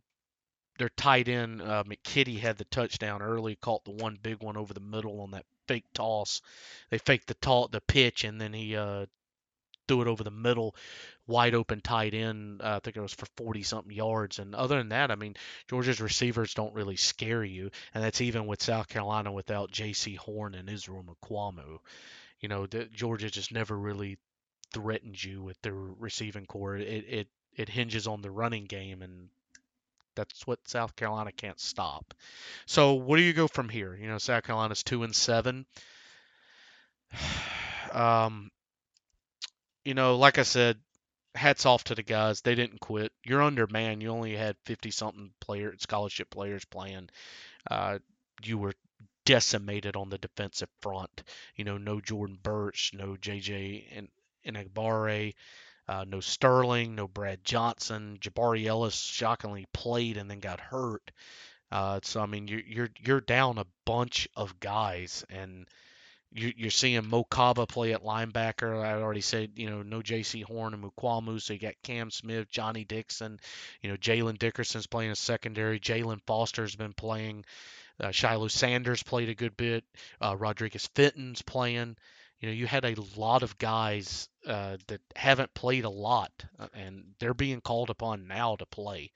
their 0.77 0.89
tight 0.89 1.27
end, 1.27 1.61
uh, 1.61 1.83
McKitty, 1.83 2.39
had 2.39 2.57
the 2.57 2.65
touchdown 2.65 3.21
early, 3.21 3.55
caught 3.57 3.83
the 3.83 3.91
one 3.91 4.17
big 4.21 4.41
one 4.41 4.57
over 4.57 4.73
the 4.73 4.79
middle 4.79 5.21
on 5.21 5.31
that 5.31 5.45
fake 5.67 5.85
toss. 5.93 6.41
They 6.89 6.97
faked 6.97 7.27
the, 7.27 7.35
ta- 7.35 7.67
the 7.67 7.81
pitch, 7.81 8.23
and 8.23 8.39
then 8.39 8.53
he 8.53 8.75
uh, 8.75 9.05
threw 9.87 10.01
it 10.01 10.07
over 10.07 10.23
the 10.23 10.31
middle 10.31 10.75
wide 11.27 11.55
open 11.55 11.81
tight 11.81 12.13
end. 12.13 12.61
Uh, 12.61 12.75
I 12.75 12.79
think 12.79 12.97
it 12.97 13.01
was 13.01 13.13
for 13.13 13.25
40 13.37 13.63
something 13.63 13.95
yards. 13.95 14.39
And 14.39 14.53
other 14.53 14.77
than 14.77 14.89
that, 14.89 15.11
I 15.11 15.15
mean, 15.15 15.35
Georgia's 15.69 16.01
receivers 16.01 16.53
don't 16.53 16.73
really 16.73 16.97
scare 16.97 17.43
you. 17.43 17.71
And 17.93 18.03
that's 18.03 18.21
even 18.21 18.45
with 18.45 18.61
South 18.61 18.87
Carolina 18.87 19.31
without 19.31 19.71
Jaycee 19.71 20.17
Horn 20.17 20.55
and 20.55 20.69
Israel 20.69 21.03
Mukuamu. 21.03 21.79
You 22.39 22.49
know, 22.49 22.65
the, 22.65 22.85
Georgia 22.85 23.29
just 23.29 23.51
never 23.51 23.77
really 23.77 24.17
threatens 24.73 25.23
you 25.23 25.41
with 25.41 25.61
their 25.61 25.73
receiving 25.73 26.45
core. 26.45 26.77
It, 26.77 27.05
it, 27.07 27.27
it 27.55 27.69
hinges 27.69 28.07
on 28.07 28.21
the 28.21 28.31
running 28.31 28.65
game, 28.65 29.01
and 29.01 29.29
that's 30.15 30.45
what 30.47 30.67
South 30.67 30.95
Carolina 30.95 31.31
can't 31.31 31.59
stop. 31.59 32.13
So, 32.65 32.95
where 32.95 33.17
do 33.17 33.23
you 33.23 33.33
go 33.33 33.47
from 33.47 33.69
here? 33.69 33.95
You 33.95 34.07
know, 34.07 34.17
South 34.17 34.43
Carolina's 34.43 34.83
two 34.83 35.03
and 35.03 35.15
seven. 35.15 35.65
Um, 37.93 38.51
you 39.85 39.93
know, 39.93 40.17
like 40.17 40.37
I 40.37 40.43
said, 40.43 40.77
hats 41.35 41.65
off 41.65 41.83
to 41.85 41.95
the 41.95 42.03
guys. 42.03 42.41
They 42.41 42.55
didn't 42.55 42.79
quit. 42.79 43.11
You're 43.23 43.41
undermanned. 43.41 44.01
You 44.01 44.09
only 44.09 44.35
had 44.35 44.55
50 44.65 44.91
something 44.91 45.31
player 45.39 45.73
scholarship 45.79 46.29
players 46.29 46.65
playing. 46.65 47.09
Uh, 47.69 47.99
you 48.43 48.57
were 48.57 48.73
decimated 49.25 49.95
on 49.95 50.09
the 50.09 50.17
defensive 50.17 50.69
front. 50.81 51.23
You 51.55 51.63
know, 51.63 51.77
no 51.77 52.01
Jordan 52.01 52.37
Burch, 52.41 52.91
no 52.93 53.15
JJ 53.15 53.85
and 53.95 54.07
Enagbare, 54.45 55.33
uh, 55.87 56.05
no 56.07 56.19
Sterling, 56.19 56.95
no 56.95 57.07
Brad 57.07 57.43
Johnson. 57.43 58.17
Jabari 58.19 58.65
Ellis 58.65 58.95
shockingly 58.95 59.65
played 59.73 60.17
and 60.17 60.29
then 60.29 60.39
got 60.39 60.59
hurt. 60.59 61.11
Uh, 61.71 61.99
so 62.03 62.21
I 62.21 62.25
mean, 62.25 62.47
you're 62.47 62.61
you're 62.61 62.89
you're 62.99 63.21
down 63.21 63.57
a 63.57 63.65
bunch 63.85 64.27
of 64.35 64.59
guys, 64.59 65.23
and 65.29 65.67
you're 66.33 66.71
seeing 66.71 67.01
Mokaba 67.01 67.67
play 67.67 67.93
at 67.93 68.03
linebacker. 68.03 68.83
I 68.83 68.93
already 68.93 69.21
said, 69.21 69.51
you 69.55 69.69
know, 69.69 69.81
no 69.81 69.99
Jaycee 69.99 70.43
Horn 70.43 70.73
and 70.73 70.83
Mukuamu, 70.83 71.41
so 71.41 71.53
you 71.53 71.59
got 71.59 71.73
Cam 71.83 72.09
Smith, 72.09 72.49
Johnny 72.49 72.85
Dixon, 72.85 73.39
you 73.81 73.89
know, 73.89 73.97
Jalen 73.97 74.39
Dickerson's 74.39 74.87
playing 74.87 75.11
a 75.11 75.15
secondary. 75.15 75.79
Jalen 75.79 76.21
Foster's 76.25 76.75
been 76.75 76.93
playing 76.93 77.43
uh, 78.01 78.07
Shilo 78.07 78.49
Sanders 78.49 79.03
played 79.03 79.29
a 79.29 79.35
good 79.35 79.55
bit. 79.55 79.83
Uh, 80.19 80.35
Rodriguez 80.35 80.87
Fenton's 80.95 81.41
playing. 81.41 81.95
You 82.39 82.49
know, 82.49 82.53
you 82.53 82.65
had 82.65 82.85
a 82.85 82.95
lot 83.15 83.43
of 83.43 83.57
guys 83.57 84.27
uh, 84.45 84.77
that 84.87 85.01
haven't 85.15 85.53
played 85.53 85.85
a 85.85 85.89
lot, 85.89 86.31
uh, 86.59 86.67
and 86.73 87.13
they're 87.19 87.33
being 87.33 87.61
called 87.61 87.89
upon 87.89 88.27
now 88.27 88.55
to 88.55 88.65
play. 88.65 89.11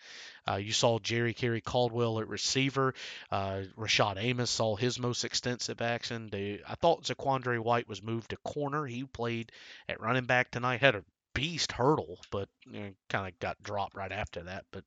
Uh, 0.48 0.55
you 0.55 0.72
saw 0.72 1.00
Ger-Cari 1.00 1.62
Caldwell 1.62 2.20
at 2.20 2.27
receiver. 2.27 2.94
Uh, 3.32 3.63
Rashad 3.77 4.17
Amos 4.17 4.51
saw 4.51 4.75
his 4.75 5.00
most 5.00 5.24
extensive 5.24 5.82
action. 5.82 6.29
They, 6.32 6.62
I 6.67 6.75
thought 6.75 7.05
Zaquandre 7.05 7.60
White 7.60 7.88
was 7.88 8.03
moved 8.03 8.29
to 8.29 8.38
corner. 8.38 8.86
He 8.86 9.03
played 9.03 9.51
at 9.89 10.00
running 10.00 10.25
back 10.25 10.51
tonight. 10.51 10.82
Had 10.82 10.96
a 10.96 11.05
beast 11.34 11.72
hurdle, 11.72 12.20
but 12.32 12.50
you 12.65 12.79
know, 12.79 12.91
kind 13.10 13.27
of 13.27 13.39
got 13.39 13.62
dropped 13.63 13.96
right 13.96 14.12
after 14.12 14.44
that. 14.44 14.65
But 14.72 14.84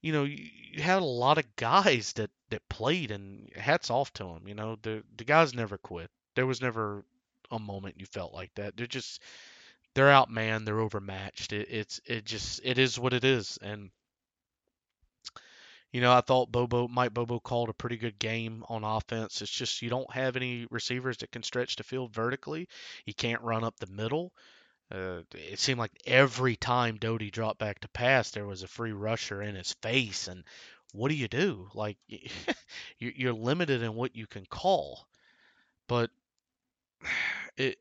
you 0.00 0.12
know, 0.12 0.24
you, 0.24 0.48
you 0.72 0.82
had 0.82 1.02
a 1.02 1.04
lot 1.04 1.38
of 1.38 1.56
guys 1.56 2.12
that 2.14 2.30
that 2.50 2.68
played, 2.68 3.10
and 3.10 3.50
hats 3.56 3.90
off 3.90 4.12
to 4.14 4.24
them. 4.24 4.46
You 4.46 4.54
know, 4.54 4.76
the 4.82 5.02
the 5.16 5.24
guys 5.24 5.54
never 5.54 5.78
quit. 5.78 6.10
There 6.36 6.46
was 6.46 6.60
never 6.60 7.04
a 7.50 7.58
moment 7.58 7.98
you 7.98 8.06
felt 8.06 8.34
like 8.34 8.52
that. 8.54 8.76
They're 8.76 8.86
just 8.86 9.22
they're 9.94 10.06
outmanned, 10.06 10.64
they're 10.64 10.80
overmatched. 10.80 11.52
It, 11.52 11.68
it's 11.70 12.00
it 12.06 12.24
just 12.24 12.60
it 12.64 12.78
is 12.78 12.98
what 12.98 13.12
it 13.12 13.24
is, 13.24 13.58
and 13.62 13.90
you 15.94 16.00
know, 16.00 16.12
I 16.12 16.22
thought 16.22 16.50
Bobo 16.50 16.88
Mike 16.88 17.14
Bobo 17.14 17.38
called 17.38 17.68
a 17.68 17.74
pretty 17.74 17.96
good 17.96 18.18
game 18.18 18.64
on 18.68 18.82
offense. 18.82 19.40
It's 19.42 19.50
just 19.50 19.80
you 19.80 19.88
don't 19.88 20.12
have 20.12 20.34
any 20.34 20.66
receivers 20.70 21.18
that 21.18 21.30
can 21.30 21.44
stretch 21.44 21.76
the 21.76 21.84
field 21.84 22.12
vertically. 22.12 22.68
You 23.06 23.14
can't 23.14 23.42
run 23.42 23.62
up 23.62 23.76
the 23.78 23.86
middle. 23.86 24.32
Uh, 24.90 25.20
it 25.34 25.60
seemed 25.60 25.78
like 25.78 25.92
every 26.04 26.56
time 26.56 26.96
Doty 26.96 27.30
dropped 27.30 27.60
back 27.60 27.78
to 27.80 27.88
pass, 27.88 28.32
there 28.32 28.44
was 28.44 28.64
a 28.64 28.68
free 28.68 28.90
rusher 28.90 29.40
in 29.40 29.54
his 29.54 29.72
face. 29.82 30.26
And 30.26 30.44
what 30.92 31.10
do 31.10 31.14
you 31.14 31.28
do? 31.28 31.68
Like, 31.74 31.96
you're 32.98 33.32
limited 33.32 33.82
in 33.82 33.94
what 33.94 34.16
you 34.16 34.26
can 34.26 34.46
call. 34.46 35.06
But 35.86 36.10
it 37.56 37.78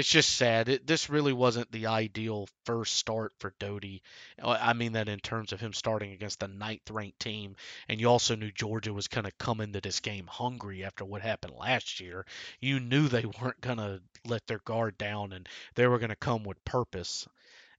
it's 0.00 0.08
just 0.08 0.34
sad. 0.34 0.70
It, 0.70 0.86
this 0.86 1.10
really 1.10 1.34
wasn't 1.34 1.70
the 1.70 1.88
ideal 1.88 2.48
first 2.64 2.96
start 2.96 3.34
for 3.38 3.52
Doty. 3.58 4.02
Uh, 4.42 4.56
I 4.58 4.72
mean 4.72 4.92
that 4.92 5.10
in 5.10 5.20
terms 5.20 5.52
of 5.52 5.60
him 5.60 5.74
starting 5.74 6.12
against 6.12 6.40
the 6.40 6.48
ninth 6.48 6.90
ranked 6.90 7.20
team. 7.20 7.54
And 7.86 8.00
you 8.00 8.08
also 8.08 8.34
knew 8.34 8.50
Georgia 8.50 8.94
was 8.94 9.08
going 9.08 9.26
to 9.26 9.32
come 9.32 9.60
into 9.60 9.82
this 9.82 10.00
game 10.00 10.26
hungry 10.26 10.84
after 10.84 11.04
what 11.04 11.20
happened 11.20 11.52
last 11.54 12.00
year. 12.00 12.24
You 12.60 12.80
knew 12.80 13.08
they 13.08 13.26
weren't 13.42 13.60
going 13.60 13.76
to 13.76 14.00
let 14.24 14.46
their 14.46 14.60
guard 14.60 14.96
down 14.96 15.34
and 15.34 15.46
they 15.74 15.86
were 15.86 15.98
going 15.98 16.08
to 16.08 16.16
come 16.16 16.44
with 16.44 16.64
purpose 16.64 17.28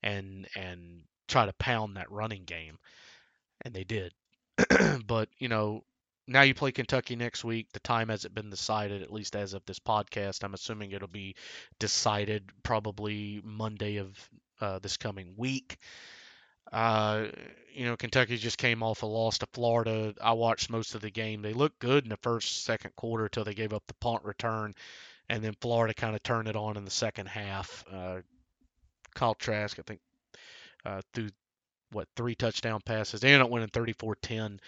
and 0.04 0.48
and 0.56 1.02
try 1.28 1.48
to 1.48 1.54
pound 1.54 1.98
that 1.98 2.12
running 2.12 2.44
game. 2.44 2.78
And 3.66 3.74
they 3.74 3.84
did. 3.84 4.14
but, 5.08 5.28
you 5.40 5.48
know, 5.48 5.84
now 6.32 6.42
you 6.42 6.54
play 6.54 6.72
Kentucky 6.72 7.16
next 7.16 7.44
week. 7.44 7.72
The 7.72 7.80
time 7.80 8.10
hasn't 8.10 8.34
been 8.34 8.50
decided, 8.50 9.02
at 9.02 9.12
least 9.12 9.36
as 9.36 9.54
of 9.54 9.66
this 9.66 9.80
podcast. 9.80 10.44
I'm 10.44 10.54
assuming 10.54 10.92
it'll 10.92 11.08
be 11.08 11.36
decided 11.80 12.50
probably 12.64 13.42
Monday 13.44 13.98
of 13.98 14.30
uh, 14.60 14.80
this 14.80 14.98
coming 14.98 15.34
week. 15.38 15.78
Uh, 16.72 17.26
you 17.74 17.86
know, 17.86 17.98
Kentucky 17.98 18.38
just 18.38 18.58
came 18.58 18.82
off 18.82 19.04
a 19.04 19.06
loss 19.06 19.40
to 19.40 19.48
Florida. 19.54 20.14
I 20.22 20.34
watched 20.34 20.70
most 20.70 20.96
of 20.96 21.02
the 21.02 21.12
game. 21.12 21.42
They 21.42 21.54
looked 21.54 21.80
good 21.80 22.04
in 22.04 22.10
the 22.10 22.18
first, 22.18 22.64
second 22.64 22.96
quarter 22.96 23.26
until 23.26 23.44
they 23.44 23.54
gave 23.54 23.74
up 23.74 23.84
the 23.88 23.94
punt 23.96 24.24
return, 24.24 24.74
and 25.30 25.44
then 25.44 25.54
Florida 25.60 25.94
kind 25.94 26.16
of 26.16 26.24
turned 26.24 26.48
it 26.48 26.56
on 26.56 26.78
in 26.78 26.86
the 26.86 26.92
second 26.92 27.28
half. 27.28 27.84
Uh, 27.92 28.22
Kyle 29.16 29.36
Trask, 29.36 29.78
I 29.80 29.82
think, 29.82 30.00
uh, 30.86 31.02
threw 31.14 31.30
what 31.92 32.08
three 32.16 32.36
touchdown 32.36 32.80
passes. 32.86 33.20
They 33.20 33.34
ended 33.34 33.42
up 33.46 33.50
winning 33.50 33.68
34-10. 33.70 34.60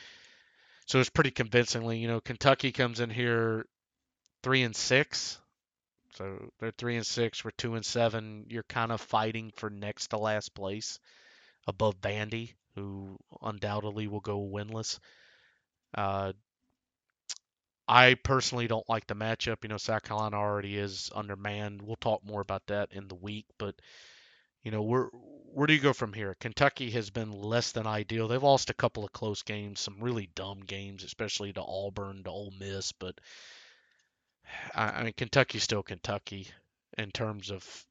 So 0.86 1.00
it's 1.00 1.10
pretty 1.10 1.32
convincingly. 1.32 2.00
You 2.00 2.08
know, 2.08 2.22
Kentucky 2.22 2.72
comes 2.72 3.00
in 3.00 3.10
here 3.10 3.66
three 4.44 4.64
and 4.64 4.76
six. 4.76 5.40
So 6.16 6.52
they're 6.60 6.72
three 6.78 6.98
and 6.98 7.06
six. 7.06 7.44
We're 7.44 7.52
two 7.52 7.76
and 7.76 7.86
seven. 7.86 8.46
You're 8.50 8.64
kind 8.64 8.92
of 8.92 9.02
fighting 9.02 9.52
for 9.56 9.70
next 9.70 10.10
to 10.10 10.18
last 10.18 10.54
place 10.54 11.00
above 11.68 12.00
Vandy, 12.02 12.54
who 12.76 13.18
undoubtedly 13.42 14.08
will 14.08 14.20
go 14.20 14.40
winless. 14.40 15.00
Uh, 15.94 16.34
I 17.88 18.16
personally 18.16 18.68
don't 18.68 18.88
like 18.88 19.08
the 19.08 19.16
matchup. 19.16 19.58
You 19.64 19.70
know, 19.70 19.78
South 19.78 20.04
Carolina 20.04 20.38
already 20.38 20.78
is 20.78 21.10
undermanned. 21.14 21.82
We'll 21.82 21.96
talk 21.98 22.24
more 22.24 22.42
about 22.42 22.66
that 22.68 22.90
in 22.92 23.08
the 23.08 23.16
week, 23.16 23.46
but 23.58 23.76
you 24.64 24.72
know, 24.72 24.82
where 24.84 25.10
where 25.54 25.68
do 25.68 25.74
you 25.74 25.80
go 25.80 25.94
from 25.94 26.14
here? 26.14 26.36
Kentucky 26.40 26.90
has 26.92 27.10
been 27.10 27.32
less 27.32 27.72
than 27.72 27.86
ideal. 27.86 28.28
They've 28.28 28.42
lost 28.42 28.70
a 28.70 28.76
couple 28.76 29.06
of 29.06 29.14
close 29.14 29.44
games, 29.44 29.80
some 29.80 29.98
really 30.00 30.30
dumb 30.36 30.62
games, 30.62 31.04
especially 31.04 31.54
to 31.54 31.62
Auburn, 31.62 32.24
to 32.24 32.30
Ole 32.30 32.54
Miss. 32.60 32.92
But 32.92 33.20
I, 34.76 34.86
I 34.90 35.04
mean, 35.04 35.14
Kentucky's 35.16 35.64
still 35.64 35.84
Kentucky 35.84 36.48
in 36.98 37.12
terms 37.12 37.52
of 37.52 37.86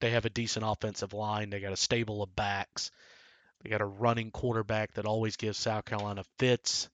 they 0.00 0.10
have 0.10 0.26
a 0.26 0.30
decent 0.30 0.64
offensive 0.66 1.12
line. 1.12 1.50
They 1.50 1.60
got 1.60 1.72
a 1.72 1.76
stable 1.76 2.22
of 2.22 2.36
backs. 2.36 2.90
They 3.62 3.70
got 3.70 3.80
a 3.80 3.86
running 3.86 4.30
quarterback 4.30 4.94
that 4.94 5.06
always 5.06 5.36
gives 5.36 5.58
South 5.58 5.84
Carolina 5.84 6.24
fits. 6.38 6.88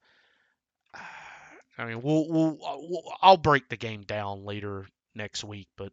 I 1.78 1.87
mean, 1.87 2.02
we'll, 2.02 2.28
we'll, 2.28 2.58
we'll 2.61 3.12
I'll 3.20 3.37
break 3.37 3.68
the 3.68 3.76
game 3.76 4.02
down 4.02 4.44
later 4.44 4.87
next 5.14 5.42
week, 5.42 5.68
but 5.76 5.92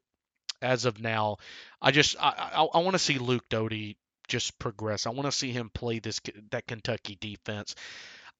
as 0.61 0.85
of 0.85 0.99
now. 0.99 1.37
I 1.81 1.91
just 1.91 2.15
I 2.19 2.51
I, 2.53 2.63
I 2.63 2.79
want 2.79 2.93
to 2.95 2.99
see 2.99 3.17
Luke 3.17 3.47
Doty 3.49 3.97
just 4.27 4.57
progress. 4.59 5.05
I 5.05 5.09
want 5.09 5.25
to 5.25 5.31
see 5.31 5.51
him 5.51 5.69
play 5.73 5.99
this 5.99 6.21
that 6.51 6.67
Kentucky 6.67 7.17
defense. 7.19 7.75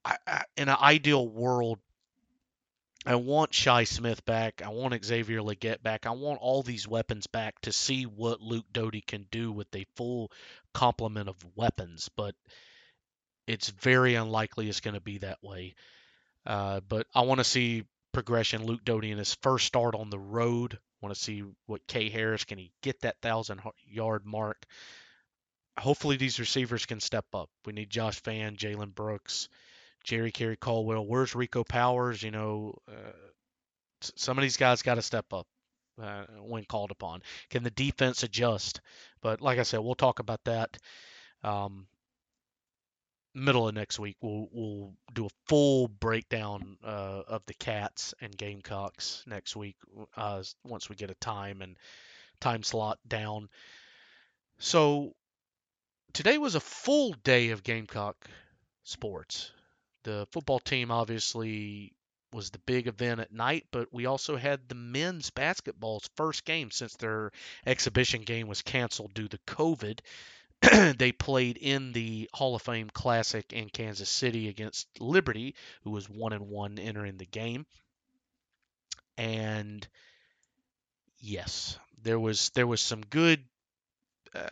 I, 0.06 0.18
I, 0.26 0.44
in 0.56 0.70
an 0.70 0.78
ideal 0.80 1.28
world, 1.28 1.80
I 3.06 3.16
want 3.16 3.54
Shi 3.54 3.86
Smith 3.86 4.24
back. 4.26 4.62
I 4.64 4.70
want 4.70 5.04
Xavier 5.04 5.40
Legette 5.40 5.82
back. 5.82 6.06
I 6.06 6.12
want 6.12 6.40
all 6.42 6.64
these 6.64 6.88
weapons 6.88 7.28
back 7.28 7.60
to 7.62 7.72
see 7.72 8.04
what 8.04 8.42
Luke 8.42 8.66
Doty 8.72 9.02
can 9.02 9.26
do 9.32 9.52
with 9.52 9.74
a 9.76 9.86
full 9.96 10.32
complement 10.74 11.30
of 11.30 11.36
weapons. 11.56 12.10
But 12.16 12.36
it's 13.48 13.70
very 13.70 14.16
unlikely 14.16 14.70
it's 14.70 14.82
going 14.82 14.94
to 14.94 15.02
be 15.02 15.20
that 15.20 15.40
way. 15.42 15.76
Uh, 16.46 16.82
but 16.88 17.08
I 17.16 17.22
want 17.22 17.40
to 17.40 17.46
see 17.46 17.86
progression. 18.12 18.66
Luke 18.66 18.84
Doty 18.84 19.12
in 19.12 19.18
his 19.18 19.34
first 19.36 19.66
start 19.66 19.96
on 19.96 20.10
the 20.10 20.20
road 20.20 20.78
Want 21.02 21.16
to 21.16 21.22
see 21.22 21.44
what 21.66 21.88
K 21.88 22.10
Harris 22.10 22.44
can 22.44 22.58
he 22.58 22.72
get 22.82 23.02
that 23.02 23.22
thousand 23.22 23.62
yard 23.88 24.26
mark. 24.26 24.66
Hopefully 25.78 26.18
these 26.18 26.40
receivers 26.40 26.86
can 26.86 27.00
step 27.00 27.26
up. 27.34 27.50
We 27.66 27.74
need 27.74 27.90
Josh 27.90 28.22
Vann, 28.22 28.58
Jalen 28.58 28.94
Brooks, 28.94 29.48
Ger-Cari 30.04 30.58
Caldwell. 30.58 31.06
Where's 31.06 31.36
Rico 31.36 31.64
Powers? 31.64 32.22
You 32.22 32.32
know, 32.32 32.76
uh, 32.88 33.12
some 34.02 34.38
of 34.38 34.42
these 34.42 34.58
guys 34.58 34.82
got 34.82 34.96
to 34.96 35.02
step 35.02 35.32
up 35.32 35.48
uh, 36.02 36.26
when 36.42 36.66
called 36.66 36.92
upon. 36.92 37.22
Can 37.50 37.64
the 37.64 37.72
defense 37.72 38.24
adjust? 38.24 38.82
But 39.22 39.42
like 39.42 39.60
I 39.60 39.64
said, 39.64 39.80
we'll 39.80 39.96
talk 39.96 40.20
about 40.20 40.44
that. 40.46 40.78
Um, 41.44 41.88
middle 43.34 43.68
of 43.68 43.76
next 43.76 44.00
week 44.00 44.18
we'll 44.22 44.48
we'll 44.52 44.94
do 45.14 45.26
a 45.26 45.30
full 45.48 45.88
breakdown 45.88 46.78
uh, 46.84 47.22
of 47.28 47.44
the 47.46 47.54
Cats 47.54 48.14
and 48.22 48.36
Gamecocks 48.36 49.24
next 49.28 49.56
week 49.56 49.76
uh, 50.18 50.44
once 50.64 50.90
we 50.90 50.96
get 50.96 51.12
a 51.12 51.16
time 51.16 51.62
and 51.62 51.78
time 52.40 52.64
slot 52.64 53.00
down. 53.08 53.50
So 54.58 55.14
today 56.14 56.38
was 56.38 56.56
a 56.56 56.60
full 56.60 57.14
day 57.24 57.50
of 57.50 57.64
Gamecock 57.64 58.16
sports. 58.84 59.52
The 60.04 60.28
football 60.32 60.60
team 60.60 60.92
obviously 60.92 61.94
was 62.32 62.50
the 62.50 62.60
big 62.60 62.88
event 62.88 63.20
at 63.20 63.34
night, 63.34 63.66
but 63.72 63.92
we 63.92 64.06
also 64.06 64.36
had 64.38 64.68
the 64.68 64.76
men's 64.76 65.30
basketball's 65.30 66.10
first 66.16 66.46
game 66.46 66.72
since 66.72 66.96
their 66.96 67.32
exhibition 67.66 68.22
game 68.22 68.48
was 68.48 68.62
canceled 68.62 69.14
due 69.14 69.28
to 69.28 69.38
COVID. 69.48 70.00
they 70.98 71.12
played 71.12 71.58
in 71.58 71.92
the 71.94 72.30
Hall 72.34 72.56
of 72.56 72.62
Fame 72.62 72.90
Classic 72.90 73.52
in 73.54 73.70
Kansas 73.70 74.10
City 74.10 74.48
against 74.50 74.88
Liberty, 75.02 75.56
who 75.84 75.92
was 75.92 76.10
one 76.10 76.34
and 76.34 76.50
one 76.50 76.80
entering 76.80 77.18
the 77.18 77.26
game. 77.26 77.66
And 79.18 79.88
yes, 81.20 81.78
there 82.02 82.20
was 82.20 82.50
there 82.52 82.68
was 82.68 82.82
some 82.82 83.02
good. 83.02 83.44
Uh, 84.34 84.48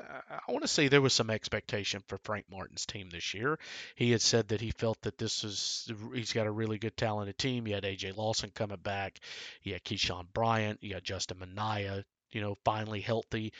I 0.48 0.52
want 0.52 0.64
to 0.64 0.68
say 0.68 0.88
there 0.88 1.02
was 1.02 1.14
some 1.14 1.30
expectation 1.30 2.04
for 2.08 2.18
Frank 2.20 2.46
Martin's 2.50 2.86
team 2.88 3.10
this 3.12 3.34
year. 3.36 3.60
He 3.96 4.10
had 4.12 4.22
said 4.22 4.48
that 4.48 4.60
he 4.62 4.72
felt 4.72 5.00
that 5.04 5.20
this 5.20 5.44
is 5.44 5.92
he's 6.14 6.34
got 6.34 6.48
a 6.48 6.52
really 6.52 6.80
good 6.80 6.98
talented 6.98 7.38
team. 7.38 7.68
You 7.68 7.76
had 7.76 7.84
AJ 7.84 8.18
Lawson 8.18 8.52
coming 8.54 8.80
back, 8.80 9.20
you 9.62 9.74
had 9.74 9.84
Keyshawn 9.84 10.28
Bryant, 10.34 10.82
you 10.84 10.96
had 10.96 11.04
Justin 11.04 11.40
Minaya. 11.40 12.04
you 12.32 12.42
know, 12.42 12.58
finally 12.66 13.02
healthy 13.02 13.54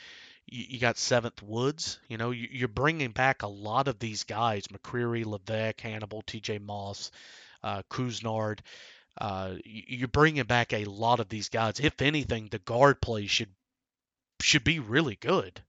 you, 0.50 0.64
you 0.68 0.78
got 0.78 0.98
Seventh 0.98 1.42
Woods. 1.42 1.98
You 2.08 2.16
know, 2.18 2.30
you, 2.30 2.64
are 2.64 2.68
bringing 2.68 3.12
back 3.12 3.42
a 3.42 3.48
lot 3.48 3.88
of 3.88 3.98
these 3.98 4.24
guys: 4.24 4.66
McCreary, 4.68 5.24
Leveque, 5.24 5.80
Hannibal, 5.80 6.22
T.J. 6.22 6.58
Moss. 6.58 7.10
uh, 7.62 7.82
Couisnard. 7.90 8.60
Uh, 9.20 9.54
you're 9.64 10.08
bringing 10.08 10.44
back 10.44 10.72
a 10.72 10.84
lot 10.84 11.20
of 11.20 11.28
these 11.28 11.48
guys. 11.48 11.80
If 11.80 12.00
anything, 12.00 12.48
the 12.50 12.60
guard 12.60 13.00
play 13.00 13.26
should 13.26 13.50
should 14.40 14.64
be 14.64 14.78
really 14.78 15.16
good. 15.16 15.60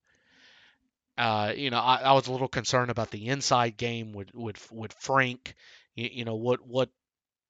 Uh, 1.17 1.53
you 1.55 1.69
know, 1.69 1.79
I, 1.79 1.97
I, 1.97 2.13
was 2.13 2.27
a 2.27 2.31
little 2.31 2.47
concerned 2.47 2.91
about 2.91 3.11
the 3.11 3.27
inside 3.27 3.75
game 3.75 4.13
with 4.13 4.33
with 4.33 4.71
with 4.71 4.93
Frank. 4.93 5.55
You, 5.95 6.09
you 6.13 6.25
know 6.25 6.35
what 6.35 6.65
what 6.65 6.89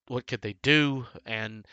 what 0.07 0.25
could 0.25 0.41
they 0.41 0.53
do? 0.53 1.05
And 1.25 1.67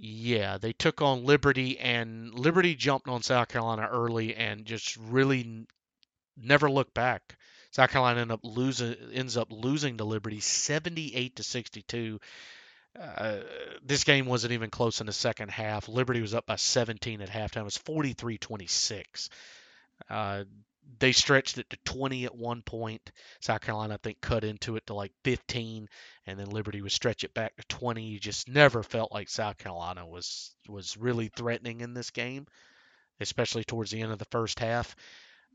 yeah, 0.00 0.58
they 0.58 0.72
took 0.72 1.02
on 1.02 1.24
Liberty, 1.24 1.78
and 1.78 2.32
Liberty 2.32 2.74
jumped 2.74 3.08
on 3.08 3.22
South 3.22 3.48
Carolina 3.48 3.88
early 3.90 4.34
and 4.34 4.64
just 4.64 4.96
really 4.96 5.66
never 6.36 6.70
looked 6.70 6.94
back. 6.94 7.36
South 7.72 7.90
Carolina 7.90 8.20
end 8.20 8.32
up 8.32 8.40
losing, 8.42 8.94
ends 9.12 9.36
up 9.36 9.48
losing 9.50 9.98
to 9.98 10.04
Liberty 10.04 10.40
78 10.40 11.36
to 11.36 11.42
62. 11.42 12.20
Uh, 12.98 13.38
this 13.84 14.04
game 14.04 14.26
wasn't 14.26 14.52
even 14.52 14.70
close 14.70 15.00
in 15.00 15.06
the 15.06 15.12
second 15.12 15.50
half. 15.50 15.88
Liberty 15.88 16.20
was 16.20 16.34
up 16.34 16.46
by 16.46 16.56
17 16.56 17.20
at 17.20 17.28
halftime. 17.28 17.60
It 17.60 17.64
was 17.64 17.78
43-26. 17.78 19.28
Uh, 20.08 20.44
they 20.98 21.12
stretched 21.12 21.58
it 21.58 21.68
to 21.70 21.76
20 21.84 22.24
at 22.24 22.34
one 22.34 22.62
point. 22.62 23.12
South 23.40 23.60
Carolina, 23.60 23.94
I 23.94 23.96
think, 23.98 24.20
cut 24.20 24.44
into 24.44 24.76
it 24.76 24.86
to 24.86 24.94
like 24.94 25.12
15, 25.24 25.88
and 26.26 26.40
then 26.40 26.50
Liberty 26.50 26.80
would 26.80 26.92
stretch 26.92 27.24
it 27.24 27.34
back 27.34 27.56
to 27.56 27.66
20. 27.68 28.02
You 28.02 28.18
just 28.18 28.48
never 28.48 28.82
felt 28.82 29.12
like 29.12 29.28
South 29.28 29.58
Carolina 29.58 30.06
was 30.06 30.54
was 30.68 30.96
really 30.96 31.28
threatening 31.28 31.80
in 31.80 31.94
this 31.94 32.10
game, 32.10 32.46
especially 33.20 33.64
towards 33.64 33.90
the 33.90 34.00
end 34.00 34.12
of 34.12 34.18
the 34.18 34.24
first 34.26 34.58
half. 34.60 34.96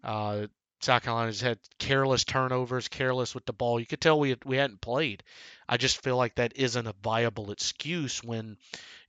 Uh, 0.04 0.48
South 0.82 1.04
Carolina's 1.04 1.42
had 1.42 1.60
careless 1.80 2.26
turnovers, 2.26 2.90
careless 2.90 3.34
with 3.34 3.46
the 3.46 3.54
ball. 3.54 3.80
You 3.80 3.86
could 3.86 4.02
tell 4.02 4.20
we 4.20 4.36
we 4.46 4.58
hadn't 4.58 4.82
played. 4.82 5.24
I 5.68 5.78
just 5.78 6.04
feel 6.04 6.18
like 6.18 6.36
that 6.36 6.58
isn't 6.58 6.88
a 6.88 6.96
viable 7.02 7.52
excuse 7.52 8.22
when 8.22 8.58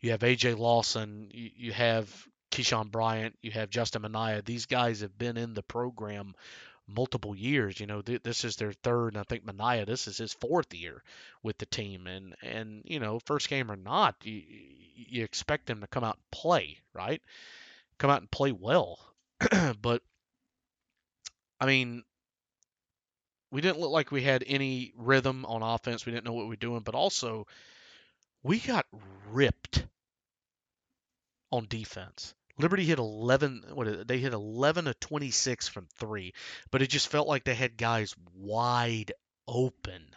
you 0.01 0.13
have 0.13 0.21
AJ 0.21 0.57
Lawson, 0.57 1.31
you, 1.35 1.51
you 1.57 1.73
have 1.73 2.29
Keyshawn 2.55 2.91
Bryant, 2.91 3.37
you 3.43 3.51
have 3.51 3.69
Justin 3.69 4.03
Minaya. 4.03 4.41
These 4.41 4.67
guys 4.67 5.01
have 5.01 5.19
been 5.19 5.37
in 5.37 5.55
the 5.55 5.63
program 5.63 6.35
multiple 6.87 7.35
years. 7.35 7.81
You 7.81 7.87
know, 7.87 8.01
th- 8.01 8.23
this 8.23 8.45
is 8.45 8.55
their 8.57 8.73
third, 8.73 9.09
and 9.09 9.19
I 9.19 9.25
think 9.25 9.45
Minaya, 9.45 9.85
this 9.85 10.07
is 10.07 10.19
his 10.19 10.33
fourth 10.33 10.73
year 10.73 11.03
with 11.43 11.59
the 11.59 11.67
team. 11.67 12.07
And 12.07 12.37
and 12.43 12.83
you 12.85 13.01
know, 13.01 13.19
first 13.19 13.49
game 13.49 13.73
or 13.73 13.77
not, 13.77 14.15
you 14.23 14.41
you 14.95 15.25
expect 15.25 15.67
them 15.67 15.81
to 15.81 15.89
come 15.89 16.05
out 16.05 16.17
and 16.17 16.31
play, 16.31 16.79
right? 16.93 17.21
Come 17.99 18.11
out 18.11 18.21
and 18.21 18.31
play 18.31 18.53
well. 18.53 19.01
but 19.83 20.03
I 21.61 21.67
mean, 21.67 22.05
we 23.51 23.63
didn't 23.63 23.81
look 23.81 23.91
like 23.91 24.13
we 24.13 24.23
had 24.23 24.45
any 24.47 24.93
rhythm 24.97 25.45
on 25.45 25.63
offense. 25.63 26.07
We 26.07 26.13
didn't 26.13 26.25
know 26.25 26.35
what 26.35 26.45
we 26.45 26.51
were 26.51 26.57
doing, 26.57 26.83
but 26.83 26.95
also 26.95 27.49
we 28.45 28.61
got 28.61 28.87
ripped 29.33 29.85
on 31.51 31.67
defense. 31.69 32.35
Liberty 32.59 32.85
hit 32.85 32.99
11 32.99 33.65
what 33.73 34.07
they 34.07 34.19
hit 34.19 34.33
11 34.33 34.87
of 34.87 35.01
26 35.01 35.69
from 35.69 35.87
3, 35.99 36.33
but 36.71 36.83
it 36.83 36.89
just 36.89 37.09
felt 37.09 37.29
like 37.29 37.45
they 37.45 37.55
had 37.55 37.77
guys 37.77 38.15
wide 38.35 39.13
open 39.49 40.15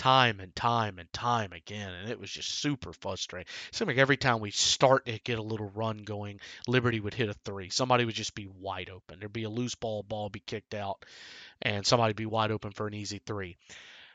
time 0.00 0.40
and 0.40 0.56
time 0.56 0.98
and 0.98 1.12
time 1.12 1.52
again, 1.52 1.92
and 1.92 2.10
it 2.10 2.18
was 2.18 2.30
just 2.30 2.48
super 2.48 2.92
frustrating. 2.94 3.46
It 3.68 3.74
seemed 3.74 3.88
like 3.88 3.98
every 3.98 4.16
time 4.16 4.40
we 4.40 4.50
start 4.50 5.04
to 5.04 5.18
get 5.18 5.38
a 5.38 5.42
little 5.42 5.70
run 5.74 5.98
going, 6.04 6.40
Liberty 6.66 7.00
would 7.00 7.12
hit 7.12 7.28
a 7.28 7.34
three. 7.34 7.68
Somebody 7.68 8.06
would 8.06 8.14
just 8.14 8.34
be 8.34 8.46
wide 8.46 8.88
open. 8.88 9.20
There'd 9.20 9.32
be 9.32 9.44
a 9.44 9.50
loose 9.50 9.74
ball, 9.74 10.02
ball 10.02 10.30
be 10.30 10.40
kicked 10.40 10.74
out, 10.74 11.04
and 11.60 11.86
somebody'd 11.86 12.16
be 12.16 12.24
wide 12.24 12.50
open 12.50 12.72
for 12.72 12.86
an 12.86 12.94
easy 12.94 13.20
three. 13.26 13.58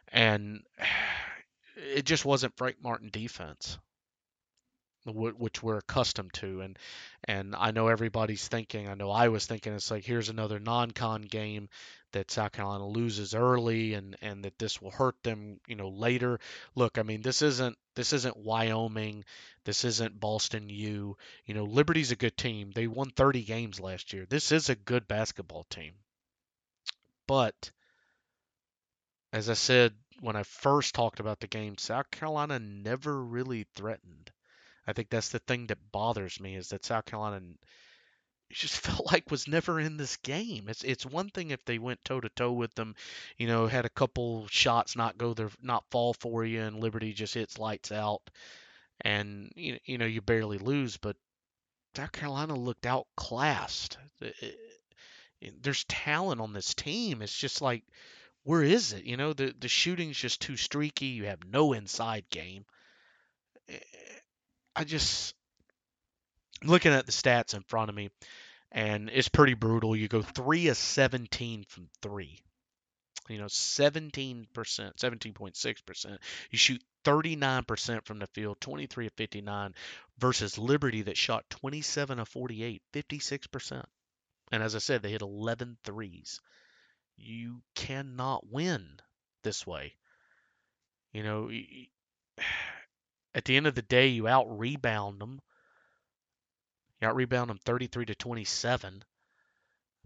And 0.07 0.63
it 1.75 2.03
just 2.03 2.25
wasn't 2.25 2.57
Frank 2.57 2.77
Martin 2.81 3.09
defense 3.13 3.77
which 5.05 5.61
we're 5.61 5.77
accustomed 5.77 6.33
to 6.33 6.61
and 6.61 6.79
and 7.25 7.55
I 7.55 7.71
know 7.71 7.87
everybody's 7.87 8.47
thinking 8.47 8.87
I 8.87 8.95
know 8.95 9.11
I 9.11 9.27
was 9.27 9.45
thinking 9.45 9.73
it's 9.73 9.91
like 9.91 10.03
here's 10.03 10.29
another 10.29 10.59
non-con 10.59 11.23
game 11.23 11.69
that 12.11 12.31
South 12.31 12.53
Carolina 12.53 12.87
loses 12.87 13.35
early 13.35 13.93
and 13.93 14.15
and 14.21 14.45
that 14.45 14.57
this 14.57 14.81
will 14.81 14.91
hurt 14.91 15.21
them 15.21 15.59
you 15.67 15.75
know 15.75 15.89
later. 15.89 16.39
Look 16.73 16.97
I 16.97 17.03
mean 17.03 17.21
this 17.21 17.41
isn't 17.41 17.77
this 17.95 18.13
isn't 18.13 18.37
Wyoming 18.37 19.25
this 19.63 19.83
isn't 19.85 20.19
Boston 20.19 20.69
U 20.69 21.17
you 21.45 21.53
know 21.53 21.65
Liberty's 21.65 22.11
a 22.11 22.15
good 22.15 22.35
team. 22.35 22.71
They 22.71 22.87
won 22.87 23.11
30 23.11 23.43
games 23.43 23.79
last 23.79 24.11
year. 24.11 24.25
This 24.27 24.51
is 24.51 24.69
a 24.69 24.75
good 24.75 25.07
basketball 25.07 25.65
team. 25.65 25.93
But 27.27 27.71
as 29.33 29.49
I 29.49 29.53
said 29.53 29.93
when 30.21 30.35
I 30.35 30.43
first 30.43 30.95
talked 30.95 31.19
about 31.19 31.41
the 31.41 31.47
game 31.47 31.77
South 31.77 32.09
Carolina 32.09 32.57
never 32.57 33.23
really 33.23 33.67
threatened 33.75 34.31
I 34.87 34.93
think 34.93 35.09
that's 35.09 35.29
the 35.29 35.39
thing 35.39 35.67
that 35.67 35.91
bothers 35.91 36.39
me 36.39 36.55
is 36.55 36.69
that 36.69 36.85
South 36.85 37.05
Carolina 37.05 37.41
just 38.51 38.77
felt 38.85 39.11
like 39.11 39.29
was 39.31 39.47
never 39.47 39.79
in 39.79 39.97
this 39.97 40.17
game. 40.17 40.67
It's 40.69 40.83
it's 40.83 41.05
one 41.05 41.29
thing 41.29 41.51
if 41.51 41.63
they 41.65 41.77
went 41.79 42.03
toe 42.05 42.19
to 42.21 42.29
toe 42.29 42.51
with 42.51 42.73
them, 42.75 42.95
you 43.37 43.47
know, 43.47 43.67
had 43.67 43.85
a 43.85 43.89
couple 43.89 44.47
shots 44.47 44.95
not 44.95 45.17
go 45.17 45.33
there, 45.33 45.49
not 45.61 45.85
fall 45.91 46.13
for 46.13 46.45
you, 46.45 46.61
and 46.61 46.79
Liberty 46.79 47.13
just 47.13 47.33
hits 47.33 47.57
lights 47.59 47.91
out, 47.91 48.21
and 49.01 49.51
you 49.55 49.79
you 49.85 49.97
know 49.97 50.05
you 50.05 50.21
barely 50.21 50.57
lose. 50.59 50.97
But 50.97 51.17
South 51.95 52.11
Carolina 52.13 52.55
looked 52.55 52.85
outclassed. 52.85 53.97
There's 55.61 55.85
talent 55.85 56.41
on 56.41 56.51
this 56.51 56.73
team. 56.73 57.21
It's 57.21 57.37
just 57.37 57.61
like, 57.61 57.85
where 58.43 58.63
is 58.63 58.91
it? 58.91 59.05
You 59.05 59.15
know, 59.15 59.31
the 59.31 59.55
the 59.57 59.69
shooting's 59.69 60.17
just 60.17 60.41
too 60.41 60.57
streaky. 60.57 61.05
You 61.07 61.25
have 61.25 61.45
no 61.45 61.71
inside 61.71 62.29
game. 62.29 62.65
I 64.75 64.83
just 64.83 65.35
looking 66.63 66.91
at 66.91 67.05
the 67.05 67.11
stats 67.11 67.53
in 67.53 67.61
front 67.61 67.89
of 67.89 67.95
me, 67.95 68.09
and 68.71 69.09
it's 69.11 69.29
pretty 69.29 69.53
brutal. 69.53 69.95
You 69.95 70.07
go 70.07 70.21
three 70.21 70.67
of 70.67 70.77
17 70.77 71.65
from 71.67 71.89
three. 72.01 72.41
You 73.29 73.39
know, 73.39 73.45
17%, 73.45 74.47
17.6%. 74.53 76.17
You 76.51 76.57
shoot 76.57 76.83
39% 77.05 78.05
from 78.05 78.19
the 78.19 78.27
field, 78.27 78.61
23 78.61 79.07
of 79.07 79.13
59, 79.13 79.73
versus 80.19 80.57
Liberty 80.57 81.03
that 81.03 81.17
shot 81.17 81.49
27 81.49 82.19
of 82.19 82.27
48, 82.27 82.81
56%. 82.93 83.83
And 84.51 84.61
as 84.61 84.75
I 84.75 84.79
said, 84.79 85.01
they 85.01 85.09
hit 85.09 85.23
11 85.23 85.77
threes. 85.83 86.39
You 87.17 87.61
cannot 87.73 88.45
win 88.51 88.99
this 89.43 89.65
way. 89.65 89.95
You 91.13 91.23
know, 91.23 91.49
at 93.35 93.43
the 93.43 93.57
end 93.57 93.67
of 93.67 93.75
the 93.75 93.81
day, 93.81 94.07
you 94.07 94.29
out 94.29 94.57
rebound 94.57 95.19
them. 95.19 95.41
You 97.01 97.09
out 97.09 97.15
rebound 97.15 97.49
them 97.49 97.59
33 97.65 98.05
to 98.05 98.15
27. 98.15 99.03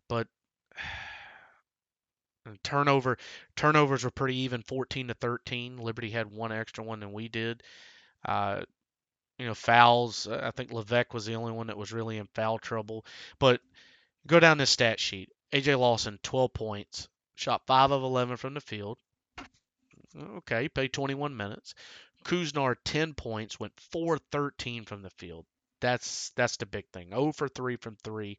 But 0.07 0.27
turnover 2.63 3.19
turnovers 3.55 4.03
were 4.03 4.09
pretty 4.09 4.37
even 4.37 4.63
14 4.63 5.09
to 5.09 5.13
13. 5.13 5.77
Liberty 5.77 6.09
had 6.09 6.31
one 6.31 6.51
extra 6.51 6.83
one 6.83 6.99
than 6.99 7.13
we 7.13 7.27
did. 7.27 7.61
Uh, 8.25 8.63
you 9.37 9.45
know, 9.45 9.53
fouls. 9.53 10.25
Uh, 10.27 10.41
I 10.43 10.51
think 10.51 10.71
Leveque 10.71 11.13
was 11.13 11.27
the 11.27 11.35
only 11.35 11.51
one 11.51 11.67
that 11.67 11.77
was 11.77 11.93
really 11.93 12.17
in 12.17 12.27
foul 12.33 12.57
trouble. 12.57 13.05
But 13.37 13.61
go 14.25 14.39
down 14.39 14.57
this 14.57 14.71
stat 14.71 14.99
sheet. 14.99 15.29
AJ 15.53 15.79
Lawson, 15.79 16.19
12 16.23 16.53
points, 16.53 17.07
shot 17.35 17.61
5 17.67 17.91
of 17.91 18.03
11 18.03 18.37
from 18.37 18.55
the 18.55 18.61
field. 18.61 18.97
Okay, 20.17 20.67
played 20.67 20.93
21 20.93 21.37
minutes. 21.37 21.75
Couisnard 22.29 22.75
10 22.85 23.15
points, 23.15 23.59
went 23.59 23.75
4-13 23.91 24.85
from 24.85 25.01
the 25.01 25.09
field. 25.09 25.47
That's 25.81 26.29
that's 26.35 26.57
the 26.57 26.67
big 26.67 26.85
thing. 26.93 27.09
0 27.09 27.31
for 27.31 27.47
3 27.47 27.77
from 27.77 27.95
3. 28.03 28.37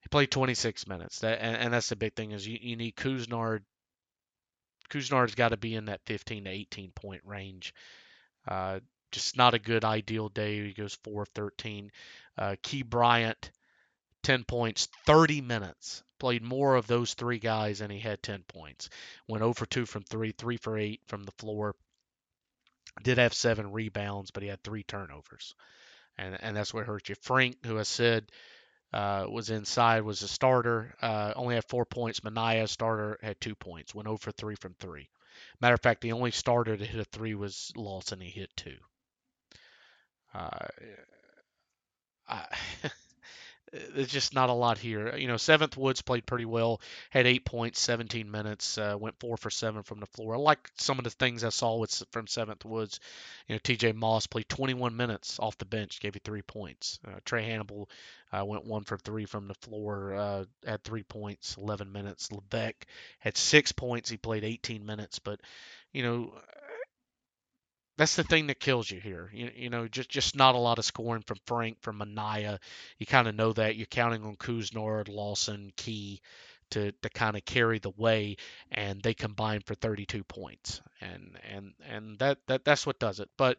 He 0.00 0.08
played 0.08 0.30
26 0.30 0.86
minutes. 0.86 1.18
That 1.18 1.38
and, 1.42 1.56
and 1.56 1.74
that's 1.74 1.90
the 1.90 1.96
big 1.96 2.14
thing 2.14 2.30
is 2.30 2.46
you, 2.46 2.58
you 2.58 2.76
need 2.76 2.96
Couisnard. 2.96 3.64
Couisnard's 4.88 5.34
got 5.34 5.50
to 5.50 5.58
be 5.58 5.74
in 5.74 5.86
that 5.86 6.00
15 6.06 6.44
to 6.44 6.50
18 6.50 6.92
point 6.92 7.20
range. 7.26 7.74
Uh, 8.48 8.80
just 9.10 9.36
not 9.36 9.52
a 9.52 9.58
good 9.58 9.84
ideal 9.84 10.30
day. 10.30 10.68
He 10.68 10.72
goes 10.72 10.94
4 11.04 11.22
of 11.22 11.28
13. 11.34 11.92
Uh, 12.38 12.56
Key 12.62 12.82
Bryant, 12.82 13.50
10 14.22 14.44
points, 14.44 14.88
30 15.04 15.42
minutes. 15.42 16.02
Played 16.18 16.42
more 16.42 16.76
of 16.76 16.86
those 16.86 17.12
three 17.12 17.38
guys 17.38 17.82
and 17.82 17.92
he 17.92 17.98
had 17.98 18.22
10 18.22 18.44
points. 18.44 18.88
Went 19.28 19.42
0 19.42 19.52
for 19.52 19.66
2 19.66 19.84
from 19.84 20.04
3, 20.04 20.32
3 20.32 20.56
for 20.56 20.78
8 20.78 21.00
from 21.06 21.24
the 21.24 21.32
floor. 21.32 21.74
Did 23.02 23.18
have 23.18 23.34
seven 23.34 23.72
rebounds, 23.72 24.30
but 24.30 24.42
he 24.42 24.48
had 24.48 24.62
three 24.62 24.82
turnovers, 24.82 25.54
and 26.18 26.36
and 26.42 26.56
that's 26.56 26.74
what 26.74 26.86
hurt 26.86 27.08
you. 27.08 27.14
Frink, 27.16 27.64
who 27.64 27.78
I 27.78 27.84
said 27.84 28.30
uh, 28.92 29.26
was 29.28 29.50
inside, 29.50 30.02
was 30.02 30.22
a 30.22 30.28
starter. 30.28 30.94
Uh, 31.02 31.32
only 31.36 31.54
had 31.56 31.64
four 31.68 31.84
points. 31.86 32.24
Minaya 32.24 32.68
starter, 32.68 33.18
had 33.22 33.40
two 33.40 33.54
points. 33.54 33.94
Went 33.94 34.08
over 34.08 34.32
3 34.32 34.56
from 34.56 34.74
three. 34.74 35.08
Matter 35.60 35.74
of 35.74 35.82
fact, 35.82 36.02
the 36.02 36.12
only 36.12 36.30
starter 36.30 36.76
to 36.76 36.84
hit 36.84 37.00
a 37.00 37.04
three 37.04 37.34
was 37.34 37.72
Lawson. 37.76 38.20
He 38.20 38.30
hit 38.30 38.50
two. 38.56 38.78
Uh, 40.34 40.66
I, 42.28 42.46
there's 43.72 44.08
just 44.08 44.34
not 44.34 44.50
a 44.50 44.54
lot 44.54 44.76
here. 44.76 45.16
You 45.16 45.26
know, 45.26 45.38
Seventh 45.38 45.76
Woods 45.76 46.02
played 46.02 46.26
pretty 46.26 46.44
well, 46.44 46.80
had 47.10 47.26
eight 47.26 47.44
points, 47.44 47.80
17 47.80 48.30
minutes, 48.30 48.76
uh, 48.76 48.96
went 48.98 49.18
four 49.18 49.36
for 49.36 49.50
seven 49.50 49.82
from 49.82 50.00
the 50.00 50.06
floor. 50.06 50.34
I 50.34 50.38
like 50.38 50.70
some 50.76 50.98
of 50.98 51.04
the 51.04 51.10
things 51.10 51.42
I 51.42 51.48
saw 51.48 51.78
with 51.78 52.02
from 52.10 52.26
Seventh 52.26 52.64
Woods. 52.64 53.00
You 53.48 53.54
know, 53.54 53.60
T.J. 53.62 53.92
Moss 53.92 54.26
played 54.26 54.48
21 54.48 54.94
minutes 54.94 55.38
off 55.40 55.56
the 55.56 55.64
bench, 55.64 56.00
gave 56.00 56.14
you 56.14 56.20
three 56.22 56.42
points. 56.42 56.98
Uh, 57.06 57.20
Trae 57.24 57.44
Hannibal 57.44 57.88
uh, 58.32 58.44
went 58.44 58.66
one 58.66 58.84
for 58.84 58.98
three 58.98 59.24
from 59.24 59.48
the 59.48 59.54
floor, 59.54 60.14
uh, 60.14 60.44
had 60.66 60.84
three 60.84 61.02
points, 61.02 61.56
11 61.56 61.90
minutes. 61.90 62.28
Leveque 62.28 62.84
had 63.20 63.36
six 63.36 63.72
points. 63.72 64.10
He 64.10 64.18
played 64.18 64.44
18 64.44 64.84
minutes, 64.84 65.18
but 65.18 65.40
you 65.92 66.02
know, 66.02 66.34
that's 67.96 68.16
the 68.16 68.24
thing 68.24 68.46
that 68.46 68.60
kills 68.60 68.90
you 68.90 69.00
here. 69.00 69.30
You, 69.32 69.50
you 69.54 69.70
know, 69.70 69.86
just 69.88 70.08
just 70.08 70.36
not 70.36 70.54
a 70.54 70.58
lot 70.58 70.78
of 70.78 70.84
scoring 70.84 71.22
from 71.26 71.38
Frink, 71.46 71.78
from 71.82 71.98
Minaya. 71.98 72.58
You 72.98 73.06
kind 73.06 73.28
of 73.28 73.34
know 73.34 73.52
that. 73.52 73.76
You're 73.76 73.86
counting 73.86 74.24
on 74.24 74.36
Couisnard, 74.36 75.08
Lawson, 75.08 75.72
Key 75.76 76.20
to, 76.72 76.92
to 77.02 77.10
kind 77.10 77.36
of 77.36 77.44
carry 77.44 77.78
the 77.78 77.90
way, 77.90 78.36
and 78.70 79.00
they 79.02 79.14
combine 79.14 79.60
for 79.60 79.74
32 79.74 80.24
points, 80.24 80.80
and 81.00 81.38
and 81.50 81.72
and 81.88 82.18
that, 82.18 82.38
that 82.46 82.64
that's 82.64 82.86
what 82.86 82.98
does 82.98 83.20
it. 83.20 83.28
But 83.36 83.58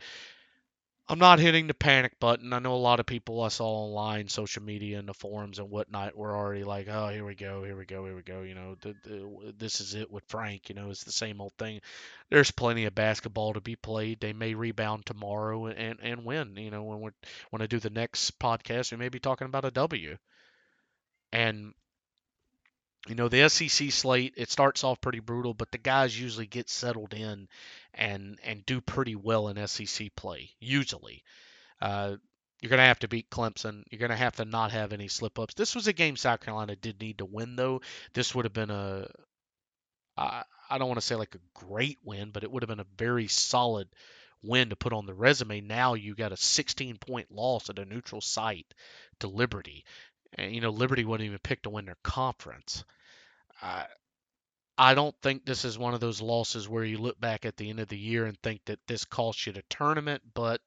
I'm 1.07 1.19
not 1.19 1.39
hitting 1.39 1.67
the 1.67 1.73
panic 1.73 2.19
button. 2.19 2.53
I 2.53 2.59
know 2.59 2.73
a 2.73 2.75
lot 2.75 2.99
of 2.99 3.05
people 3.05 3.41
I 3.41 3.49
saw 3.49 3.65
online, 3.67 4.27
social 4.29 4.63
media, 4.63 4.99
and 4.99 5.07
the 5.07 5.13
forums 5.13 5.59
and 5.59 5.69
whatnot 5.69 6.15
were 6.15 6.35
already 6.35 6.63
like, 6.63 6.87
"Oh, 6.89 7.09
here 7.09 7.25
we 7.25 7.35
go, 7.35 7.63
here 7.63 7.75
we 7.77 7.85
go, 7.85 8.05
here 8.05 8.15
we 8.15 8.21
go." 8.21 8.41
You 8.41 8.55
know, 8.55 8.75
this 9.57 9.81
is 9.81 9.95
it 9.95 10.09
with 10.11 10.23
Frank. 10.27 10.69
You 10.69 10.75
know, 10.75 10.89
it's 10.89 11.03
the 11.03 11.11
same 11.11 11.41
old 11.41 11.53
thing. 11.57 11.81
There's 12.29 12.51
plenty 12.51 12.85
of 12.85 12.95
basketball 12.95 13.53
to 13.53 13.61
be 13.61 13.75
played. 13.75 14.19
They 14.21 14.33
may 14.33 14.55
rebound 14.55 15.05
tomorrow 15.05 15.67
and 15.67 15.99
and 16.01 16.25
win. 16.25 16.55
You 16.57 16.71
know, 16.71 16.83
when 16.83 17.01
we 17.01 17.11
when 17.49 17.61
I 17.61 17.67
do 17.67 17.79
the 17.79 17.89
next 17.89 18.39
podcast, 18.39 18.91
we 18.91 18.97
may 18.97 19.09
be 19.09 19.19
talking 19.19 19.45
about 19.45 19.65
a 19.65 19.71
W. 19.71 20.17
And 21.33 21.73
you 23.07 23.15
know, 23.15 23.27
the 23.27 23.49
SEC 23.49 23.91
slate 23.91 24.33
it 24.37 24.49
starts 24.49 24.83
off 24.83 25.01
pretty 25.01 25.19
brutal, 25.19 25.53
but 25.53 25.71
the 25.71 25.77
guys 25.77 26.19
usually 26.19 26.47
get 26.47 26.69
settled 26.69 27.13
in 27.13 27.47
and 27.93 28.39
and 28.43 28.65
do 28.65 28.79
pretty 28.81 29.15
well 29.15 29.49
in 29.49 29.67
SEC 29.67 30.15
play. 30.15 30.51
Usually, 30.59 31.23
uh, 31.81 32.15
you're 32.61 32.69
going 32.69 32.79
to 32.79 32.85
have 32.85 32.99
to 32.99 33.09
beat 33.09 33.29
Clemson. 33.29 33.83
You're 33.91 33.99
going 33.99 34.11
to 34.11 34.15
have 34.15 34.37
to 34.37 34.45
not 34.45 34.71
have 34.71 34.93
any 34.93 35.09
slip 35.09 35.37
ups. 35.37 35.53
This 35.53 35.75
was 35.75 35.87
a 35.87 35.93
game 35.93 36.15
South 36.15 36.39
Carolina 36.39 36.77
did 36.77 37.01
need 37.01 37.17
to 37.17 37.25
win, 37.25 37.57
though. 37.57 37.81
This 38.13 38.33
would 38.33 38.45
have 38.45 38.53
been 38.53 38.71
a 38.71 39.07
I, 40.17 40.43
I 40.69 40.77
don't 40.77 40.87
want 40.87 40.99
to 40.99 41.05
say 41.05 41.15
like 41.15 41.35
a 41.35 41.65
great 41.65 41.99
win, 42.03 42.31
but 42.31 42.43
it 42.43 42.51
would 42.51 42.63
have 42.63 42.69
been 42.69 42.79
a 42.79 42.97
very 42.97 43.27
solid 43.27 43.87
win 44.41 44.69
to 44.69 44.75
put 44.75 44.93
on 44.93 45.05
the 45.05 45.13
resume. 45.13 45.61
Now 45.61 45.93
you 45.93 46.15
got 46.15 46.31
a 46.31 46.37
16 46.37 46.97
point 46.97 47.31
loss 47.31 47.69
at 47.69 47.79
a 47.79 47.85
neutral 47.85 48.21
site 48.21 48.73
to 49.19 49.27
Liberty. 49.27 49.85
And, 50.35 50.53
you 50.53 50.61
know, 50.61 50.69
Liberty 50.69 51.05
wouldn't 51.05 51.25
even 51.25 51.39
pick 51.39 51.63
to 51.63 51.69
win 51.69 51.85
their 51.85 51.97
conference. 52.03 52.83
I, 53.61 53.85
I 54.77 54.93
don't 54.95 55.15
think 55.21 55.45
this 55.45 55.65
is 55.65 55.77
one 55.77 55.93
of 55.93 55.99
those 55.99 56.21
losses 56.21 56.67
where 56.67 56.83
you 56.83 56.97
look 56.97 57.19
back 57.19 57.45
at 57.45 57.57
the 57.57 57.69
end 57.69 57.79
of 57.79 57.87
the 57.87 57.97
year 57.97 58.25
and 58.25 58.37
think 58.41 58.61
that 58.65 58.79
this 58.87 59.05
cost 59.05 59.45
you 59.45 59.53
the 59.53 59.63
tournament, 59.69 60.23
but 60.33 60.61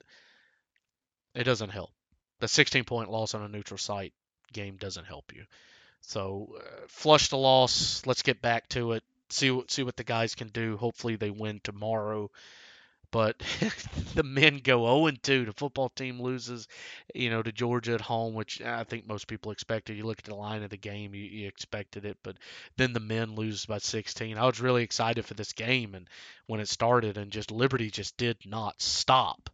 it 1.34 1.44
doesn't 1.44 1.70
help. 1.70 1.90
The 2.40 2.48
16 2.48 2.84
point 2.84 3.10
loss 3.10 3.34
on 3.34 3.42
a 3.42 3.48
neutral 3.48 3.78
site 3.78 4.12
game 4.52 4.76
doesn't 4.76 5.06
help 5.06 5.32
you. 5.34 5.44
So 6.02 6.56
uh, 6.58 6.84
flush 6.88 7.28
the 7.28 7.36
loss. 7.36 8.06
Let's 8.06 8.22
get 8.22 8.40
back 8.40 8.68
to 8.70 8.92
it. 8.92 9.02
See 9.28 9.50
what 9.50 9.70
see 9.70 9.82
what 9.82 9.96
the 9.96 10.04
guys 10.04 10.36
can 10.36 10.48
do. 10.48 10.76
Hopefully 10.76 11.16
they 11.16 11.30
win 11.30 11.60
tomorrow. 11.64 12.30
But 13.10 13.38
the 14.14 14.22
men 14.22 14.58
go 14.58 14.84
0 14.86 15.06
and 15.06 15.22
2. 15.22 15.46
The 15.46 15.52
football 15.52 15.88
team 15.88 16.20
loses, 16.20 16.68
you 17.14 17.30
know, 17.30 17.42
to 17.42 17.52
Georgia 17.52 17.94
at 17.94 18.00
home, 18.00 18.34
which 18.34 18.60
I 18.60 18.84
think 18.84 19.06
most 19.06 19.26
people 19.26 19.52
expected. 19.52 19.96
You 19.96 20.04
look 20.04 20.18
at 20.18 20.24
the 20.24 20.34
line 20.34 20.62
of 20.62 20.70
the 20.70 20.76
game, 20.76 21.14
you, 21.14 21.24
you 21.24 21.48
expected 21.48 22.04
it. 22.04 22.18
But 22.22 22.36
then 22.76 22.92
the 22.92 23.00
men 23.00 23.34
lose 23.34 23.66
by 23.66 23.78
16. 23.78 24.38
I 24.38 24.46
was 24.46 24.60
really 24.60 24.82
excited 24.82 25.24
for 25.24 25.34
this 25.34 25.52
game, 25.52 25.94
and 25.94 26.08
when 26.46 26.60
it 26.60 26.68
started, 26.68 27.16
and 27.18 27.30
just 27.30 27.50
Liberty 27.50 27.90
just 27.90 28.16
did 28.16 28.38
not 28.44 28.80
stop 28.80 29.50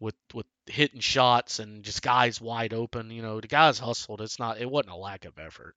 with 0.00 0.16
with 0.34 0.46
hitting 0.66 1.00
shots 1.00 1.60
and 1.60 1.84
just 1.84 2.02
guys 2.02 2.40
wide 2.40 2.74
open. 2.74 3.10
You 3.10 3.22
know, 3.22 3.40
the 3.40 3.48
guys 3.48 3.78
hustled. 3.78 4.20
It's 4.20 4.38
not. 4.38 4.60
It 4.60 4.70
wasn't 4.70 4.94
a 4.94 4.96
lack 4.96 5.24
of 5.24 5.38
effort 5.38 5.74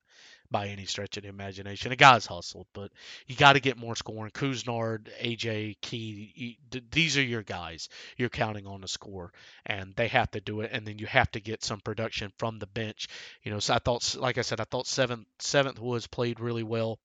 by 0.51 0.67
any 0.67 0.85
stretch 0.85 1.17
of 1.17 1.23
the 1.23 1.29
imagination. 1.29 1.89
The 1.89 1.95
guys 1.95 2.25
hustled, 2.25 2.67
but 2.73 2.91
you 3.27 3.35
got 3.35 3.53
to 3.53 3.59
get 3.59 3.77
more 3.77 3.95
scoring. 3.95 4.31
Couisnard, 4.31 5.09
AJ, 5.21 5.77
Key, 5.81 6.57
these 6.91 7.17
are 7.17 7.23
your 7.23 7.43
guys. 7.43 7.89
You're 8.17 8.29
counting 8.29 8.67
on 8.67 8.81
to 8.81 8.87
score, 8.87 9.31
and 9.65 9.93
they 9.95 10.07
have 10.09 10.31
to 10.31 10.41
do 10.41 10.61
it. 10.61 10.71
And 10.73 10.87
then 10.87 10.99
you 10.99 11.07
have 11.07 11.31
to 11.31 11.39
get 11.39 11.63
some 11.63 11.79
production 11.79 12.31
from 12.37 12.59
the 12.59 12.67
bench. 12.67 13.07
You 13.43 13.51
know, 13.51 13.59
so 13.59 13.73
I 13.73 13.79
thought, 13.79 14.15
like 14.19 14.37
I 14.37 14.41
said, 14.41 14.59
I 14.59 14.65
thought 14.65 14.87
seventh 14.87 15.25
seventh 15.39 15.79
Woods 15.79 16.07
played 16.07 16.39
really 16.39 16.63
well. 16.63 16.99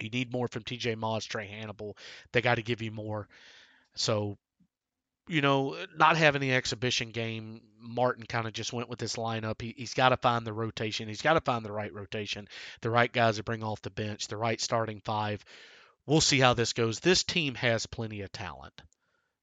You 0.00 0.10
need 0.10 0.32
more 0.32 0.48
from 0.48 0.62
TJ 0.62 0.96
Moss, 0.96 1.26
Trae 1.26 1.48
Hannibal. 1.48 1.96
They 2.32 2.40
got 2.40 2.56
to 2.56 2.62
give 2.62 2.82
you 2.82 2.92
more. 2.92 3.28
So 3.94 4.38
you 5.28 5.40
know, 5.40 5.76
not 5.96 6.16
having 6.16 6.40
the 6.40 6.54
exhibition 6.54 7.10
game, 7.10 7.60
Martin 7.80 8.24
kind 8.24 8.46
of 8.46 8.52
just 8.52 8.72
went 8.72 8.88
with 8.88 8.98
this 8.98 9.16
lineup. 9.16 9.60
He, 9.60 9.74
he's 9.76 9.94
got 9.94 10.10
to 10.10 10.16
find 10.16 10.46
the 10.46 10.52
rotation. 10.52 11.08
He's 11.08 11.22
got 11.22 11.34
to 11.34 11.40
find 11.40 11.64
the 11.64 11.72
right 11.72 11.92
rotation, 11.92 12.48
the 12.80 12.90
right 12.90 13.12
guys 13.12 13.36
to 13.36 13.42
bring 13.42 13.62
off 13.62 13.82
the 13.82 13.90
bench, 13.90 14.28
the 14.28 14.36
right 14.36 14.60
starting 14.60 15.00
five. 15.04 15.44
We'll 16.06 16.20
see 16.20 16.40
how 16.40 16.54
this 16.54 16.72
goes. 16.72 17.00
This 17.00 17.22
team 17.22 17.54
has 17.56 17.86
plenty 17.86 18.22
of 18.22 18.32
talent. 18.32 18.74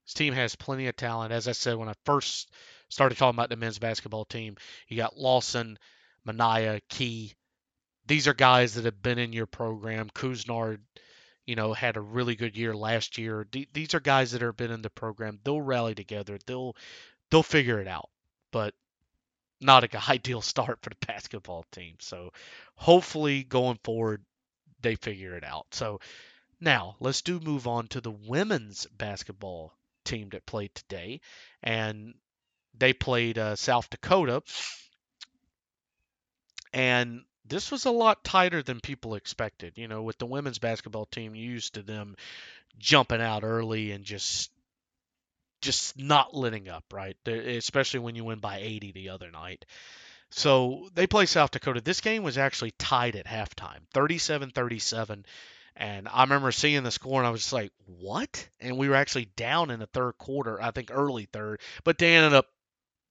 This 0.06 0.14
team 0.14 0.34
has 0.34 0.56
plenty 0.56 0.88
of 0.88 0.96
talent. 0.96 1.32
As 1.32 1.48
I 1.48 1.54
said 1.54 1.78
when 1.78 1.90
I 1.90 1.94
first 2.06 2.52
started 2.90 3.18
talking 3.18 3.38
about 3.38 3.50
the 3.50 3.56
men's 3.56 3.80
basketball 3.80 4.26
team, 4.26 4.58
you 4.88 4.98
got 4.98 5.18
Lawson, 5.18 5.78
Minaya, 6.26 6.82
Key. 6.90 7.34
These 8.08 8.28
are 8.28 8.34
guys 8.34 8.76
that 8.76 8.86
have 8.86 9.02
been 9.02 9.18
in 9.18 9.34
your 9.34 9.48
program. 9.48 10.10
Couisnard, 10.10 10.80
you 11.46 11.56
know, 11.56 11.74
had 11.74 11.98
a 11.98 12.02
really 12.02 12.36
good 12.36 12.58
year 12.58 12.76
last 12.76 13.18
year. 13.18 13.46
D- 13.50 13.68
these 13.74 13.94
are 13.94 14.00
guys 14.00 14.32
that 14.32 14.42
have 14.42 14.58
been 14.58 14.72
in 14.72 14.82
the 14.82 14.90
program. 14.90 15.40
They'll 15.44 15.62
rally 15.62 15.96
together. 15.96 16.38
They'll 16.46 16.76
they'll 17.32 17.44
figure 17.44 17.80
it 17.82 17.88
out. 17.88 18.10
But 18.52 18.74
not 19.62 19.84
a 19.84 20.02
ideal 20.10 20.42
start 20.42 20.80
for 20.82 20.90
the 20.90 21.06
basketball 21.08 21.66
team. 21.72 21.96
So 22.00 22.32
hopefully 22.76 23.44
going 23.44 23.80
forward 23.84 24.24
they 24.82 24.96
figure 24.96 25.36
it 25.36 25.44
out. 25.44 25.68
So 25.72 26.00
now 26.62 26.96
let's 27.00 27.22
do 27.22 27.40
move 27.40 27.68
on 27.68 27.88
to 27.90 28.02
the 28.02 28.12
women's 28.12 28.88
basketball 28.88 29.74
team 30.06 30.30
that 30.30 30.46
played 30.46 30.76
today, 30.76 31.22
and 31.64 32.14
they 32.78 32.94
played 32.94 33.38
uh, 33.38 33.56
South 33.56 33.90
Dakota. 33.90 34.44
And 36.74 37.24
this 37.48 37.72
was 37.72 37.86
a 37.86 37.92
lot 37.92 38.24
tighter 38.24 38.62
than 38.64 38.80
people 38.80 39.16
expected. 39.16 39.74
You 39.78 39.88
know, 39.88 40.04
with 40.04 40.18
the 40.18 40.26
women's 40.26 40.60
basketball 40.60 41.06
team, 41.06 41.36
used 41.36 41.76
to 41.76 41.82
them 41.82 42.16
jumping 42.78 43.22
out 43.22 43.44
early 43.44 43.92
and 43.92 44.04
just 44.04 44.52
just 45.62 45.98
not 45.98 46.36
letting 46.36 46.70
up, 46.70 46.84
right? 46.94 47.18
Especially 47.28 48.00
when 48.00 48.16
you 48.16 48.24
win 48.24 48.40
by 48.40 48.58
80 48.58 48.92
the 48.92 49.10
other 49.10 49.32
night. 49.32 49.66
So 50.30 50.90
they 50.94 51.08
play 51.08 51.26
South 51.26 51.52
Dakota. 51.52 51.82
This 51.82 52.02
game 52.02 52.24
was 52.24 52.38
actually 52.38 52.72
tied 52.78 53.16
at 53.16 53.26
halftime, 53.26 53.80
37-37. 53.94 55.26
And 55.78 56.08
I 56.08 56.24
remember 56.24 56.52
seeing 56.52 56.84
the 56.84 56.92
score 56.92 57.20
and 57.20 57.28
I 57.28 57.32
was 57.32 57.42
just 57.42 57.54
like, 57.54 57.72
what? 57.86 58.48
And 58.60 58.78
we 58.78 58.88
were 58.88 58.96
actually 58.96 59.26
down 59.36 59.72
in 59.72 59.80
the 59.80 59.88
third 59.88 60.18
quarter, 60.18 60.62
I 60.62 60.72
think 60.72 60.90
early 60.92 61.28
third, 61.32 61.60
but 61.84 61.98
they 61.98 62.16
ended 62.16 62.34
up 62.34 62.48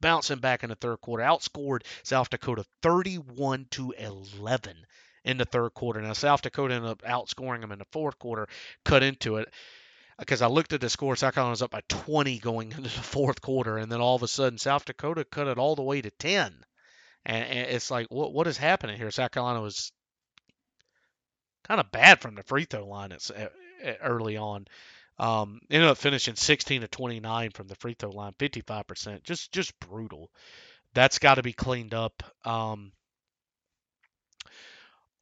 bouncing 0.05 0.39
back 0.39 0.63
in 0.63 0.69
the 0.69 0.77
third 0.77 1.01
quarter, 1.01 1.25
outscored 1.25 1.83
South 2.03 2.29
Dakota 2.29 2.63
31 2.83 3.67
to 3.71 3.93
11 3.93 4.77
in 5.25 5.39
the 5.39 5.47
third 5.47 5.73
quarter. 5.73 6.03
Now 6.03 6.13
South 6.13 6.43
Dakota 6.43 6.75
ended 6.75 6.91
up 6.91 7.03
outscoring 7.03 7.63
them 7.63 7.73
in 7.73 7.79
the 7.79 7.87
fourth 7.91 8.19
quarter, 8.19 8.47
cut 8.85 9.03
into 9.03 9.39
it. 9.39 9.49
Because 10.19 10.43
I 10.43 10.47
looked 10.47 10.75
at 10.75 10.83
the 10.83 10.91
score, 10.91 11.17
South 11.17 11.33
Carolina 11.33 11.53
was 11.53 11.63
up 11.63 11.71
by 11.71 11.81
20 11.89 12.39
going 12.39 12.71
into 12.77 12.83
the 12.83 12.91
fourth 12.91 13.41
quarter, 13.41 13.79
and 13.79 13.91
then 13.91 14.03
all 14.03 14.15
of 14.15 14.23
a 14.23 14.29
sudden 14.29 14.59
South 14.59 14.85
Dakota 14.85 15.25
cut 15.25 15.49
it 15.49 15.57
all 15.57 15.75
the 15.75 15.83
way 15.83 16.03
to 16.03 16.11
10. 16.11 16.55
And, 17.25 17.45
and 17.49 17.71
it's 17.71 17.91
like, 17.91 18.09
what 18.11 18.35
what 18.35 18.47
is 18.47 18.59
happening 18.59 18.99
here? 18.99 19.11
South 19.11 19.31
Carolina 19.31 19.63
was 19.63 19.91
kind 21.67 21.81
of 21.81 21.91
bad 21.91 22.21
from 22.21 22.35
the 22.35 22.43
free 22.43 22.67
throw 22.67 22.87
line 22.87 23.11
at, 23.11 23.31
at, 23.31 23.53
eh, 23.83 23.89
eh, 23.89 23.97
early 24.03 24.37
on. 24.37 24.67
Um, 25.19 25.61
ended 25.71 25.89
up 25.89 25.99
finishing 25.99 26.35
16 26.35 26.81
to 26.81 26.89
29 26.89 27.51
from 27.51 27.69
the 27.69 27.77
free 27.77 27.95
throw 27.97 28.11
line, 28.11 28.33
55%. 28.39 29.23
Just 29.23 29.53
just 29.53 29.79
brutal. 29.81 30.31
That's 30.93 31.19
got 31.19 31.37
to 31.37 31.43
be 31.43 31.53
cleaned 31.53 31.95
up. 31.95 32.23
Um, 32.45 32.93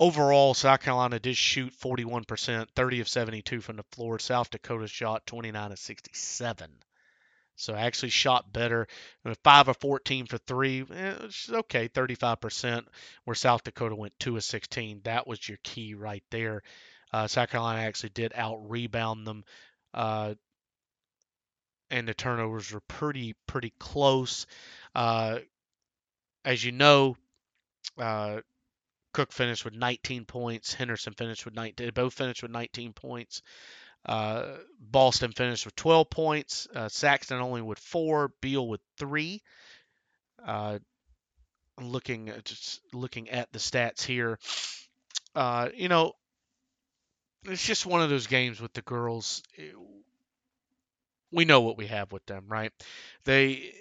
overall, 0.01 0.55
South 0.55 0.81
Carolina 0.81 1.19
did 1.19 1.37
shoot 1.37 1.73
41%, 1.79 2.67
30 2.75 3.01
of 3.01 3.09
72 3.09 3.61
from 3.61 3.77
the 3.77 3.85
floor. 3.93 4.19
South 4.19 4.51
Dakota 4.51 4.87
shot 4.87 5.27
29 5.27 5.73
of 5.73 5.79
67. 5.79 6.71
So 7.57 7.75
actually 7.75 8.09
shot 8.09 8.53
better. 8.53 8.89
Five 9.45 9.69
of 9.69 9.77
14 9.77 10.27
for 10.27 10.39
three. 10.39 10.85
Eh, 10.91 11.15
okay, 11.51 11.89
35%. 11.89 12.87
Where 13.25 13.35
South 13.35 13.63
Dakota 13.63 13.95
went 13.95 14.19
two 14.19 14.37
of 14.37 14.45
16. 14.45 15.03
That 15.05 15.27
was 15.27 15.47
your 15.47 15.59
key 15.63 15.95
right 15.95 16.25
there. 16.31 16.63
Uh, 17.13 17.27
South 17.27 17.51
Carolina 17.51 17.83
actually 17.83 18.09
did 18.11 18.33
out 18.35 18.71
rebound 18.71 19.27
them 19.27 19.45
uh, 19.95 20.35
and 21.91 22.09
the 22.09 22.15
turnovers 22.15 22.73
were 22.73 22.81
pretty 22.89 23.35
pretty 23.47 23.73
close. 23.79 24.47
Uh, 24.95 25.39
as 26.45 26.65
you 26.65 26.73
know, 26.73 27.17
Uh, 27.99 28.41
Cooke 29.13 29.33
finished 29.33 29.65
with 29.65 29.75
19 29.75 30.25
points. 30.25 30.75
Henderson 30.75 31.15
finished 31.15 31.45
with 31.45 31.55
19. 31.55 31.87
They 31.87 31.91
both 31.91 32.15
finished 32.15 32.43
with 32.43 32.53
19 32.53 32.93
points. 32.95 33.43
Uh, 34.07 34.57
Boston 34.81 35.33
finished 35.33 35.65
with 35.67 35.77
12 35.77 36.11
points. 36.11 36.67
Uh, 36.75 36.89
Saxton 36.89 37.41
only 37.41 37.63
with 37.63 37.79
four. 37.79 38.33
Beal 38.41 38.67
with 38.67 38.81
three. 38.99 39.43
Uh, 40.45 40.79
looking 41.81 42.33
just 42.45 42.81
looking 42.93 43.31
at 43.31 43.53
the 43.53 43.59
stats 43.59 44.03
here, 44.03 44.39
uh, 45.35 45.69
you 45.75 45.89
know, 45.89 46.13
it's 47.45 47.65
just 47.65 47.87
one 47.87 48.03
of 48.03 48.11
those 48.11 48.27
games 48.27 48.61
with 48.61 48.73
the 48.73 48.83
girls. 48.83 49.43
Eh, 49.59 49.73
we 51.31 51.45
know 51.45 51.63
what 51.63 51.79
we 51.79 51.87
have 51.87 52.13
with 52.13 52.25
them, 52.27 52.45
right? 52.49 52.73
They 53.25 53.73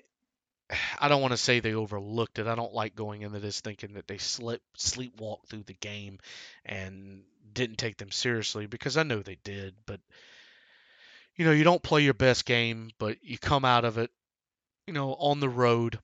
I 0.99 1.09
don't 1.09 1.21
want 1.21 1.31
to 1.31 1.37
say 1.37 1.59
they 1.59 1.73
overlooked 1.73 2.39
it. 2.39 2.47
I 2.47 2.55
don't 2.55 2.73
like 2.73 2.95
going 2.95 3.23
into 3.23 3.39
this 3.39 3.59
thinking 3.59 3.93
that 3.93 4.07
they 4.07 4.17
slip 4.17 4.61
sleepwalk 4.77 5.47
through 5.47 5.63
the 5.63 5.73
game 5.73 6.19
and 6.65 7.23
didn't 7.53 7.77
take 7.77 7.97
them 7.97 8.11
seriously 8.11 8.67
because 8.67 8.95
I 8.97 9.03
know 9.03 9.19
they 9.19 9.37
did, 9.43 9.75
but 9.85 9.99
you 11.35 11.45
know, 11.45 11.51
you 11.51 11.63
don't 11.63 11.83
play 11.83 12.01
your 12.01 12.13
best 12.13 12.45
game, 12.45 12.91
but 12.99 13.17
you 13.23 13.37
come 13.37 13.65
out 13.65 13.85
of 13.85 13.97
it, 13.97 14.11
you 14.87 14.93
know, 14.93 15.13
on 15.15 15.39
the 15.39 15.49
road. 15.49 15.99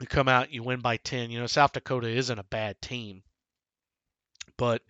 You 0.00 0.06
come 0.06 0.28
out, 0.28 0.52
you 0.52 0.62
win 0.62 0.80
by 0.80 0.96
10. 0.98 1.30
You 1.30 1.40
know, 1.40 1.46
South 1.46 1.72
Dakota 1.72 2.08
isn't 2.08 2.38
a 2.38 2.44
bad 2.44 2.80
team, 2.80 3.22
but 4.56 4.82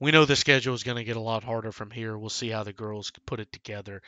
we 0.00 0.10
know 0.10 0.24
the 0.24 0.36
schedule 0.36 0.74
is 0.74 0.82
going 0.82 0.98
to 0.98 1.04
get 1.04 1.16
a 1.16 1.20
lot 1.20 1.44
harder 1.44 1.72
from 1.72 1.90
here. 1.90 2.16
We'll 2.16 2.30
see 2.30 2.50
how 2.50 2.64
the 2.64 2.72
girls 2.72 3.10
put 3.26 3.40
it 3.40 3.50
together. 3.52 4.02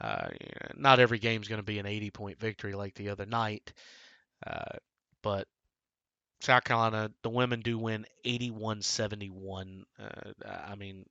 Uh, 0.00 0.28
not 0.76 0.98
every 0.98 1.18
game 1.18 1.42
is 1.42 1.48
going 1.48 1.60
to 1.60 1.64
be 1.64 1.78
an 1.78 1.86
80 1.86 2.10
point 2.10 2.38
victory 2.38 2.74
like 2.74 2.94
the 2.94 3.10
other 3.10 3.26
night, 3.26 3.72
uh, 4.46 4.78
but 5.22 5.46
South 6.40 6.64
Carolina, 6.64 7.10
the 7.22 7.28
women 7.28 7.60
do 7.60 7.78
win 7.78 8.06
81 8.24 8.82
71. 8.82 9.84
Uh, 9.98 10.32
I 10.68 10.74
mean, 10.74 11.04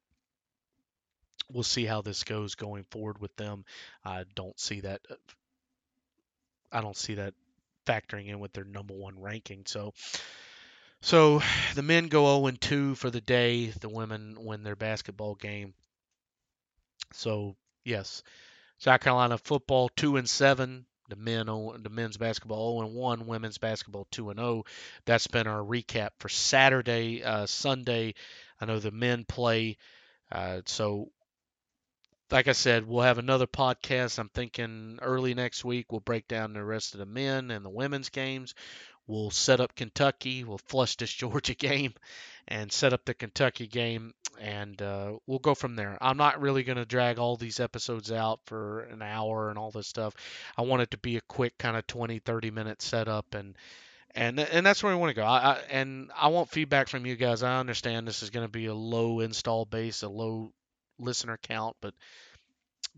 we'll 1.52 1.64
see 1.64 1.86
how 1.86 2.02
this 2.02 2.24
goes 2.24 2.56
going 2.56 2.86
forward 2.90 3.20
with 3.20 3.36
them. 3.36 3.64
I 4.04 4.24
don't 4.36 4.60
see 4.60 4.82
that. 4.82 5.02
Uh, 5.10 5.16
I 6.72 6.82
don't 6.82 6.98
see 6.98 7.16
that 7.16 7.34
factoring 7.86 8.28
in 8.28 8.40
with 8.40 8.54
their 8.54 8.64
number 8.64 8.94
one 8.94 9.20
ranking. 9.20 9.64
So, 9.66 9.94
so 11.02 11.42
the 11.76 11.82
men 11.82 12.08
go 12.08 12.42
0 12.42 12.58
2 12.60 12.96
for 12.96 13.10
the 13.10 13.22
day. 13.22 13.68
The 13.68 13.90
women 13.90 14.36
win 14.44 14.64
their 14.64 14.76
basketball 14.76 15.36
game. 15.36 15.74
So 17.14 17.56
yes, 17.84 18.24
South 18.78 19.02
Carolina 19.02 19.38
football 19.38 19.90
two 19.90 20.18
and 20.18 20.30
seven. 20.30 20.86
The 21.10 21.16
men, 21.16 21.48
the 21.48 21.90
men's 21.90 22.18
basketball 22.18 22.78
0 22.78 22.88
and 22.88 22.96
1, 22.96 23.26
women's 23.26 23.58
basketball 23.58 24.08
2 24.12 24.30
and 24.30 24.40
0. 24.40 24.64
That's 25.06 25.26
been 25.26 25.48
our 25.48 25.64
recap 25.64 26.10
for 26.20 26.30
Saturday, 26.30 27.24
uh, 27.24 27.48
Sunday. 27.48 28.14
I 28.62 28.66
know 28.66 28.78
the 28.78 28.92
men 28.92 29.26
play, 29.26 29.78
uh, 30.32 30.62
so 30.68 31.12
like 32.32 32.48
I 32.48 32.52
said, 32.52 32.88
we'll 32.88 33.02
have 33.02 33.18
another 33.18 33.48
podcast. 33.48 34.20
I'm 34.20 34.30
thinking 34.30 35.00
early 35.02 35.34
next 35.34 35.66
week 35.66 35.92
we'll 35.92 36.02
break 36.02 36.28
down 36.28 36.54
the 36.54 36.64
rest 36.64 36.94
of 36.94 37.00
the 37.00 37.06
men 37.06 37.50
and 37.50 37.66
the 37.66 37.70
women's 37.70 38.10
games. 38.10 38.54
We'll 39.10 39.32
set 39.32 39.60
up 39.60 39.76
Kentucky. 39.76 40.44
We'll 40.44 40.60
flush 40.60 40.96
this 40.96 41.12
Georgia 41.12 41.56
game 41.56 41.96
and 42.48 42.72
set 42.72 42.94
up 42.94 43.06
the 43.06 43.16
Kentucky 43.16 43.66
game, 43.66 44.14
and 44.40 44.80
uh, 44.80 45.14
we'll 45.26 45.40
go 45.40 45.56
from 45.56 45.76
there. 45.76 45.98
I'm 46.00 46.18
not 46.18 46.40
really 46.40 46.64
going 46.64 46.78
to 46.78 46.86
drag 46.86 47.18
all 47.18 47.36
these 47.36 47.60
episodes 47.60 48.12
out 48.12 48.40
for 48.46 48.82
an 48.82 49.02
hour 49.02 49.50
and 49.50 49.58
all 49.58 49.72
this 49.72 49.88
stuff. 49.88 50.14
I 50.56 50.62
want 50.62 50.84
it 50.84 50.92
to 50.92 51.00
be 51.00 51.18
a 51.18 51.22
quick 51.22 51.58
kind 51.58 51.76
of 51.76 51.88
20, 51.88 52.20
30 52.20 52.52
minute 52.52 52.84
setup 52.84 53.34
and 53.34 53.58
and 54.16 54.40
and 54.40 54.66
that's 54.66 54.84
where 54.84 54.94
we 54.94 55.00
want 55.00 55.10
to 55.10 55.22
go. 55.22 55.26
I, 55.26 55.54
I, 55.54 55.60
and 55.70 56.12
I 56.16 56.28
want 56.28 56.50
feedback 56.50 56.88
from 56.88 57.06
you 57.06 57.16
guys. 57.16 57.42
I 57.42 57.60
understand 57.60 58.08
this 58.08 58.22
is 58.22 58.30
going 58.30 58.46
to 58.46 58.52
be 58.52 58.68
a 58.68 58.74
low 58.74 59.22
install 59.22 59.66
base, 59.66 60.04
a 60.04 60.10
low 60.10 60.52
listener 61.00 61.38
count, 61.42 61.78
but 61.82 61.94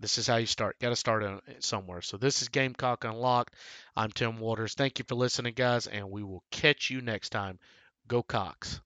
this 0.02 0.18
is 0.18 0.28
how 0.28 0.38
you 0.38 0.48
start. 0.48 0.80
Got 0.80 0.90
to 0.90 0.96
start 0.96 1.24
eh, 1.24 1.54
somewhere. 1.60 2.02
So 2.02 2.18
this 2.18 2.42
is 2.42 2.50
Gamecock 2.50 3.06
Unlocked. 3.06 3.56
I'm 3.96 4.12
Tim 4.12 4.40
Waters. 4.40 4.74
Thank 4.74 5.00
you 5.00 5.06
for 5.08 5.16
listening, 5.16 5.54
guys, 5.54 5.88
and 5.88 6.10
we 6.10 6.24
will 6.24 6.44
catch 6.52 6.90
you 6.90 7.02
next 7.02 7.30
time. 7.30 7.60
Go 8.08 8.24
Cocks. 8.24 8.82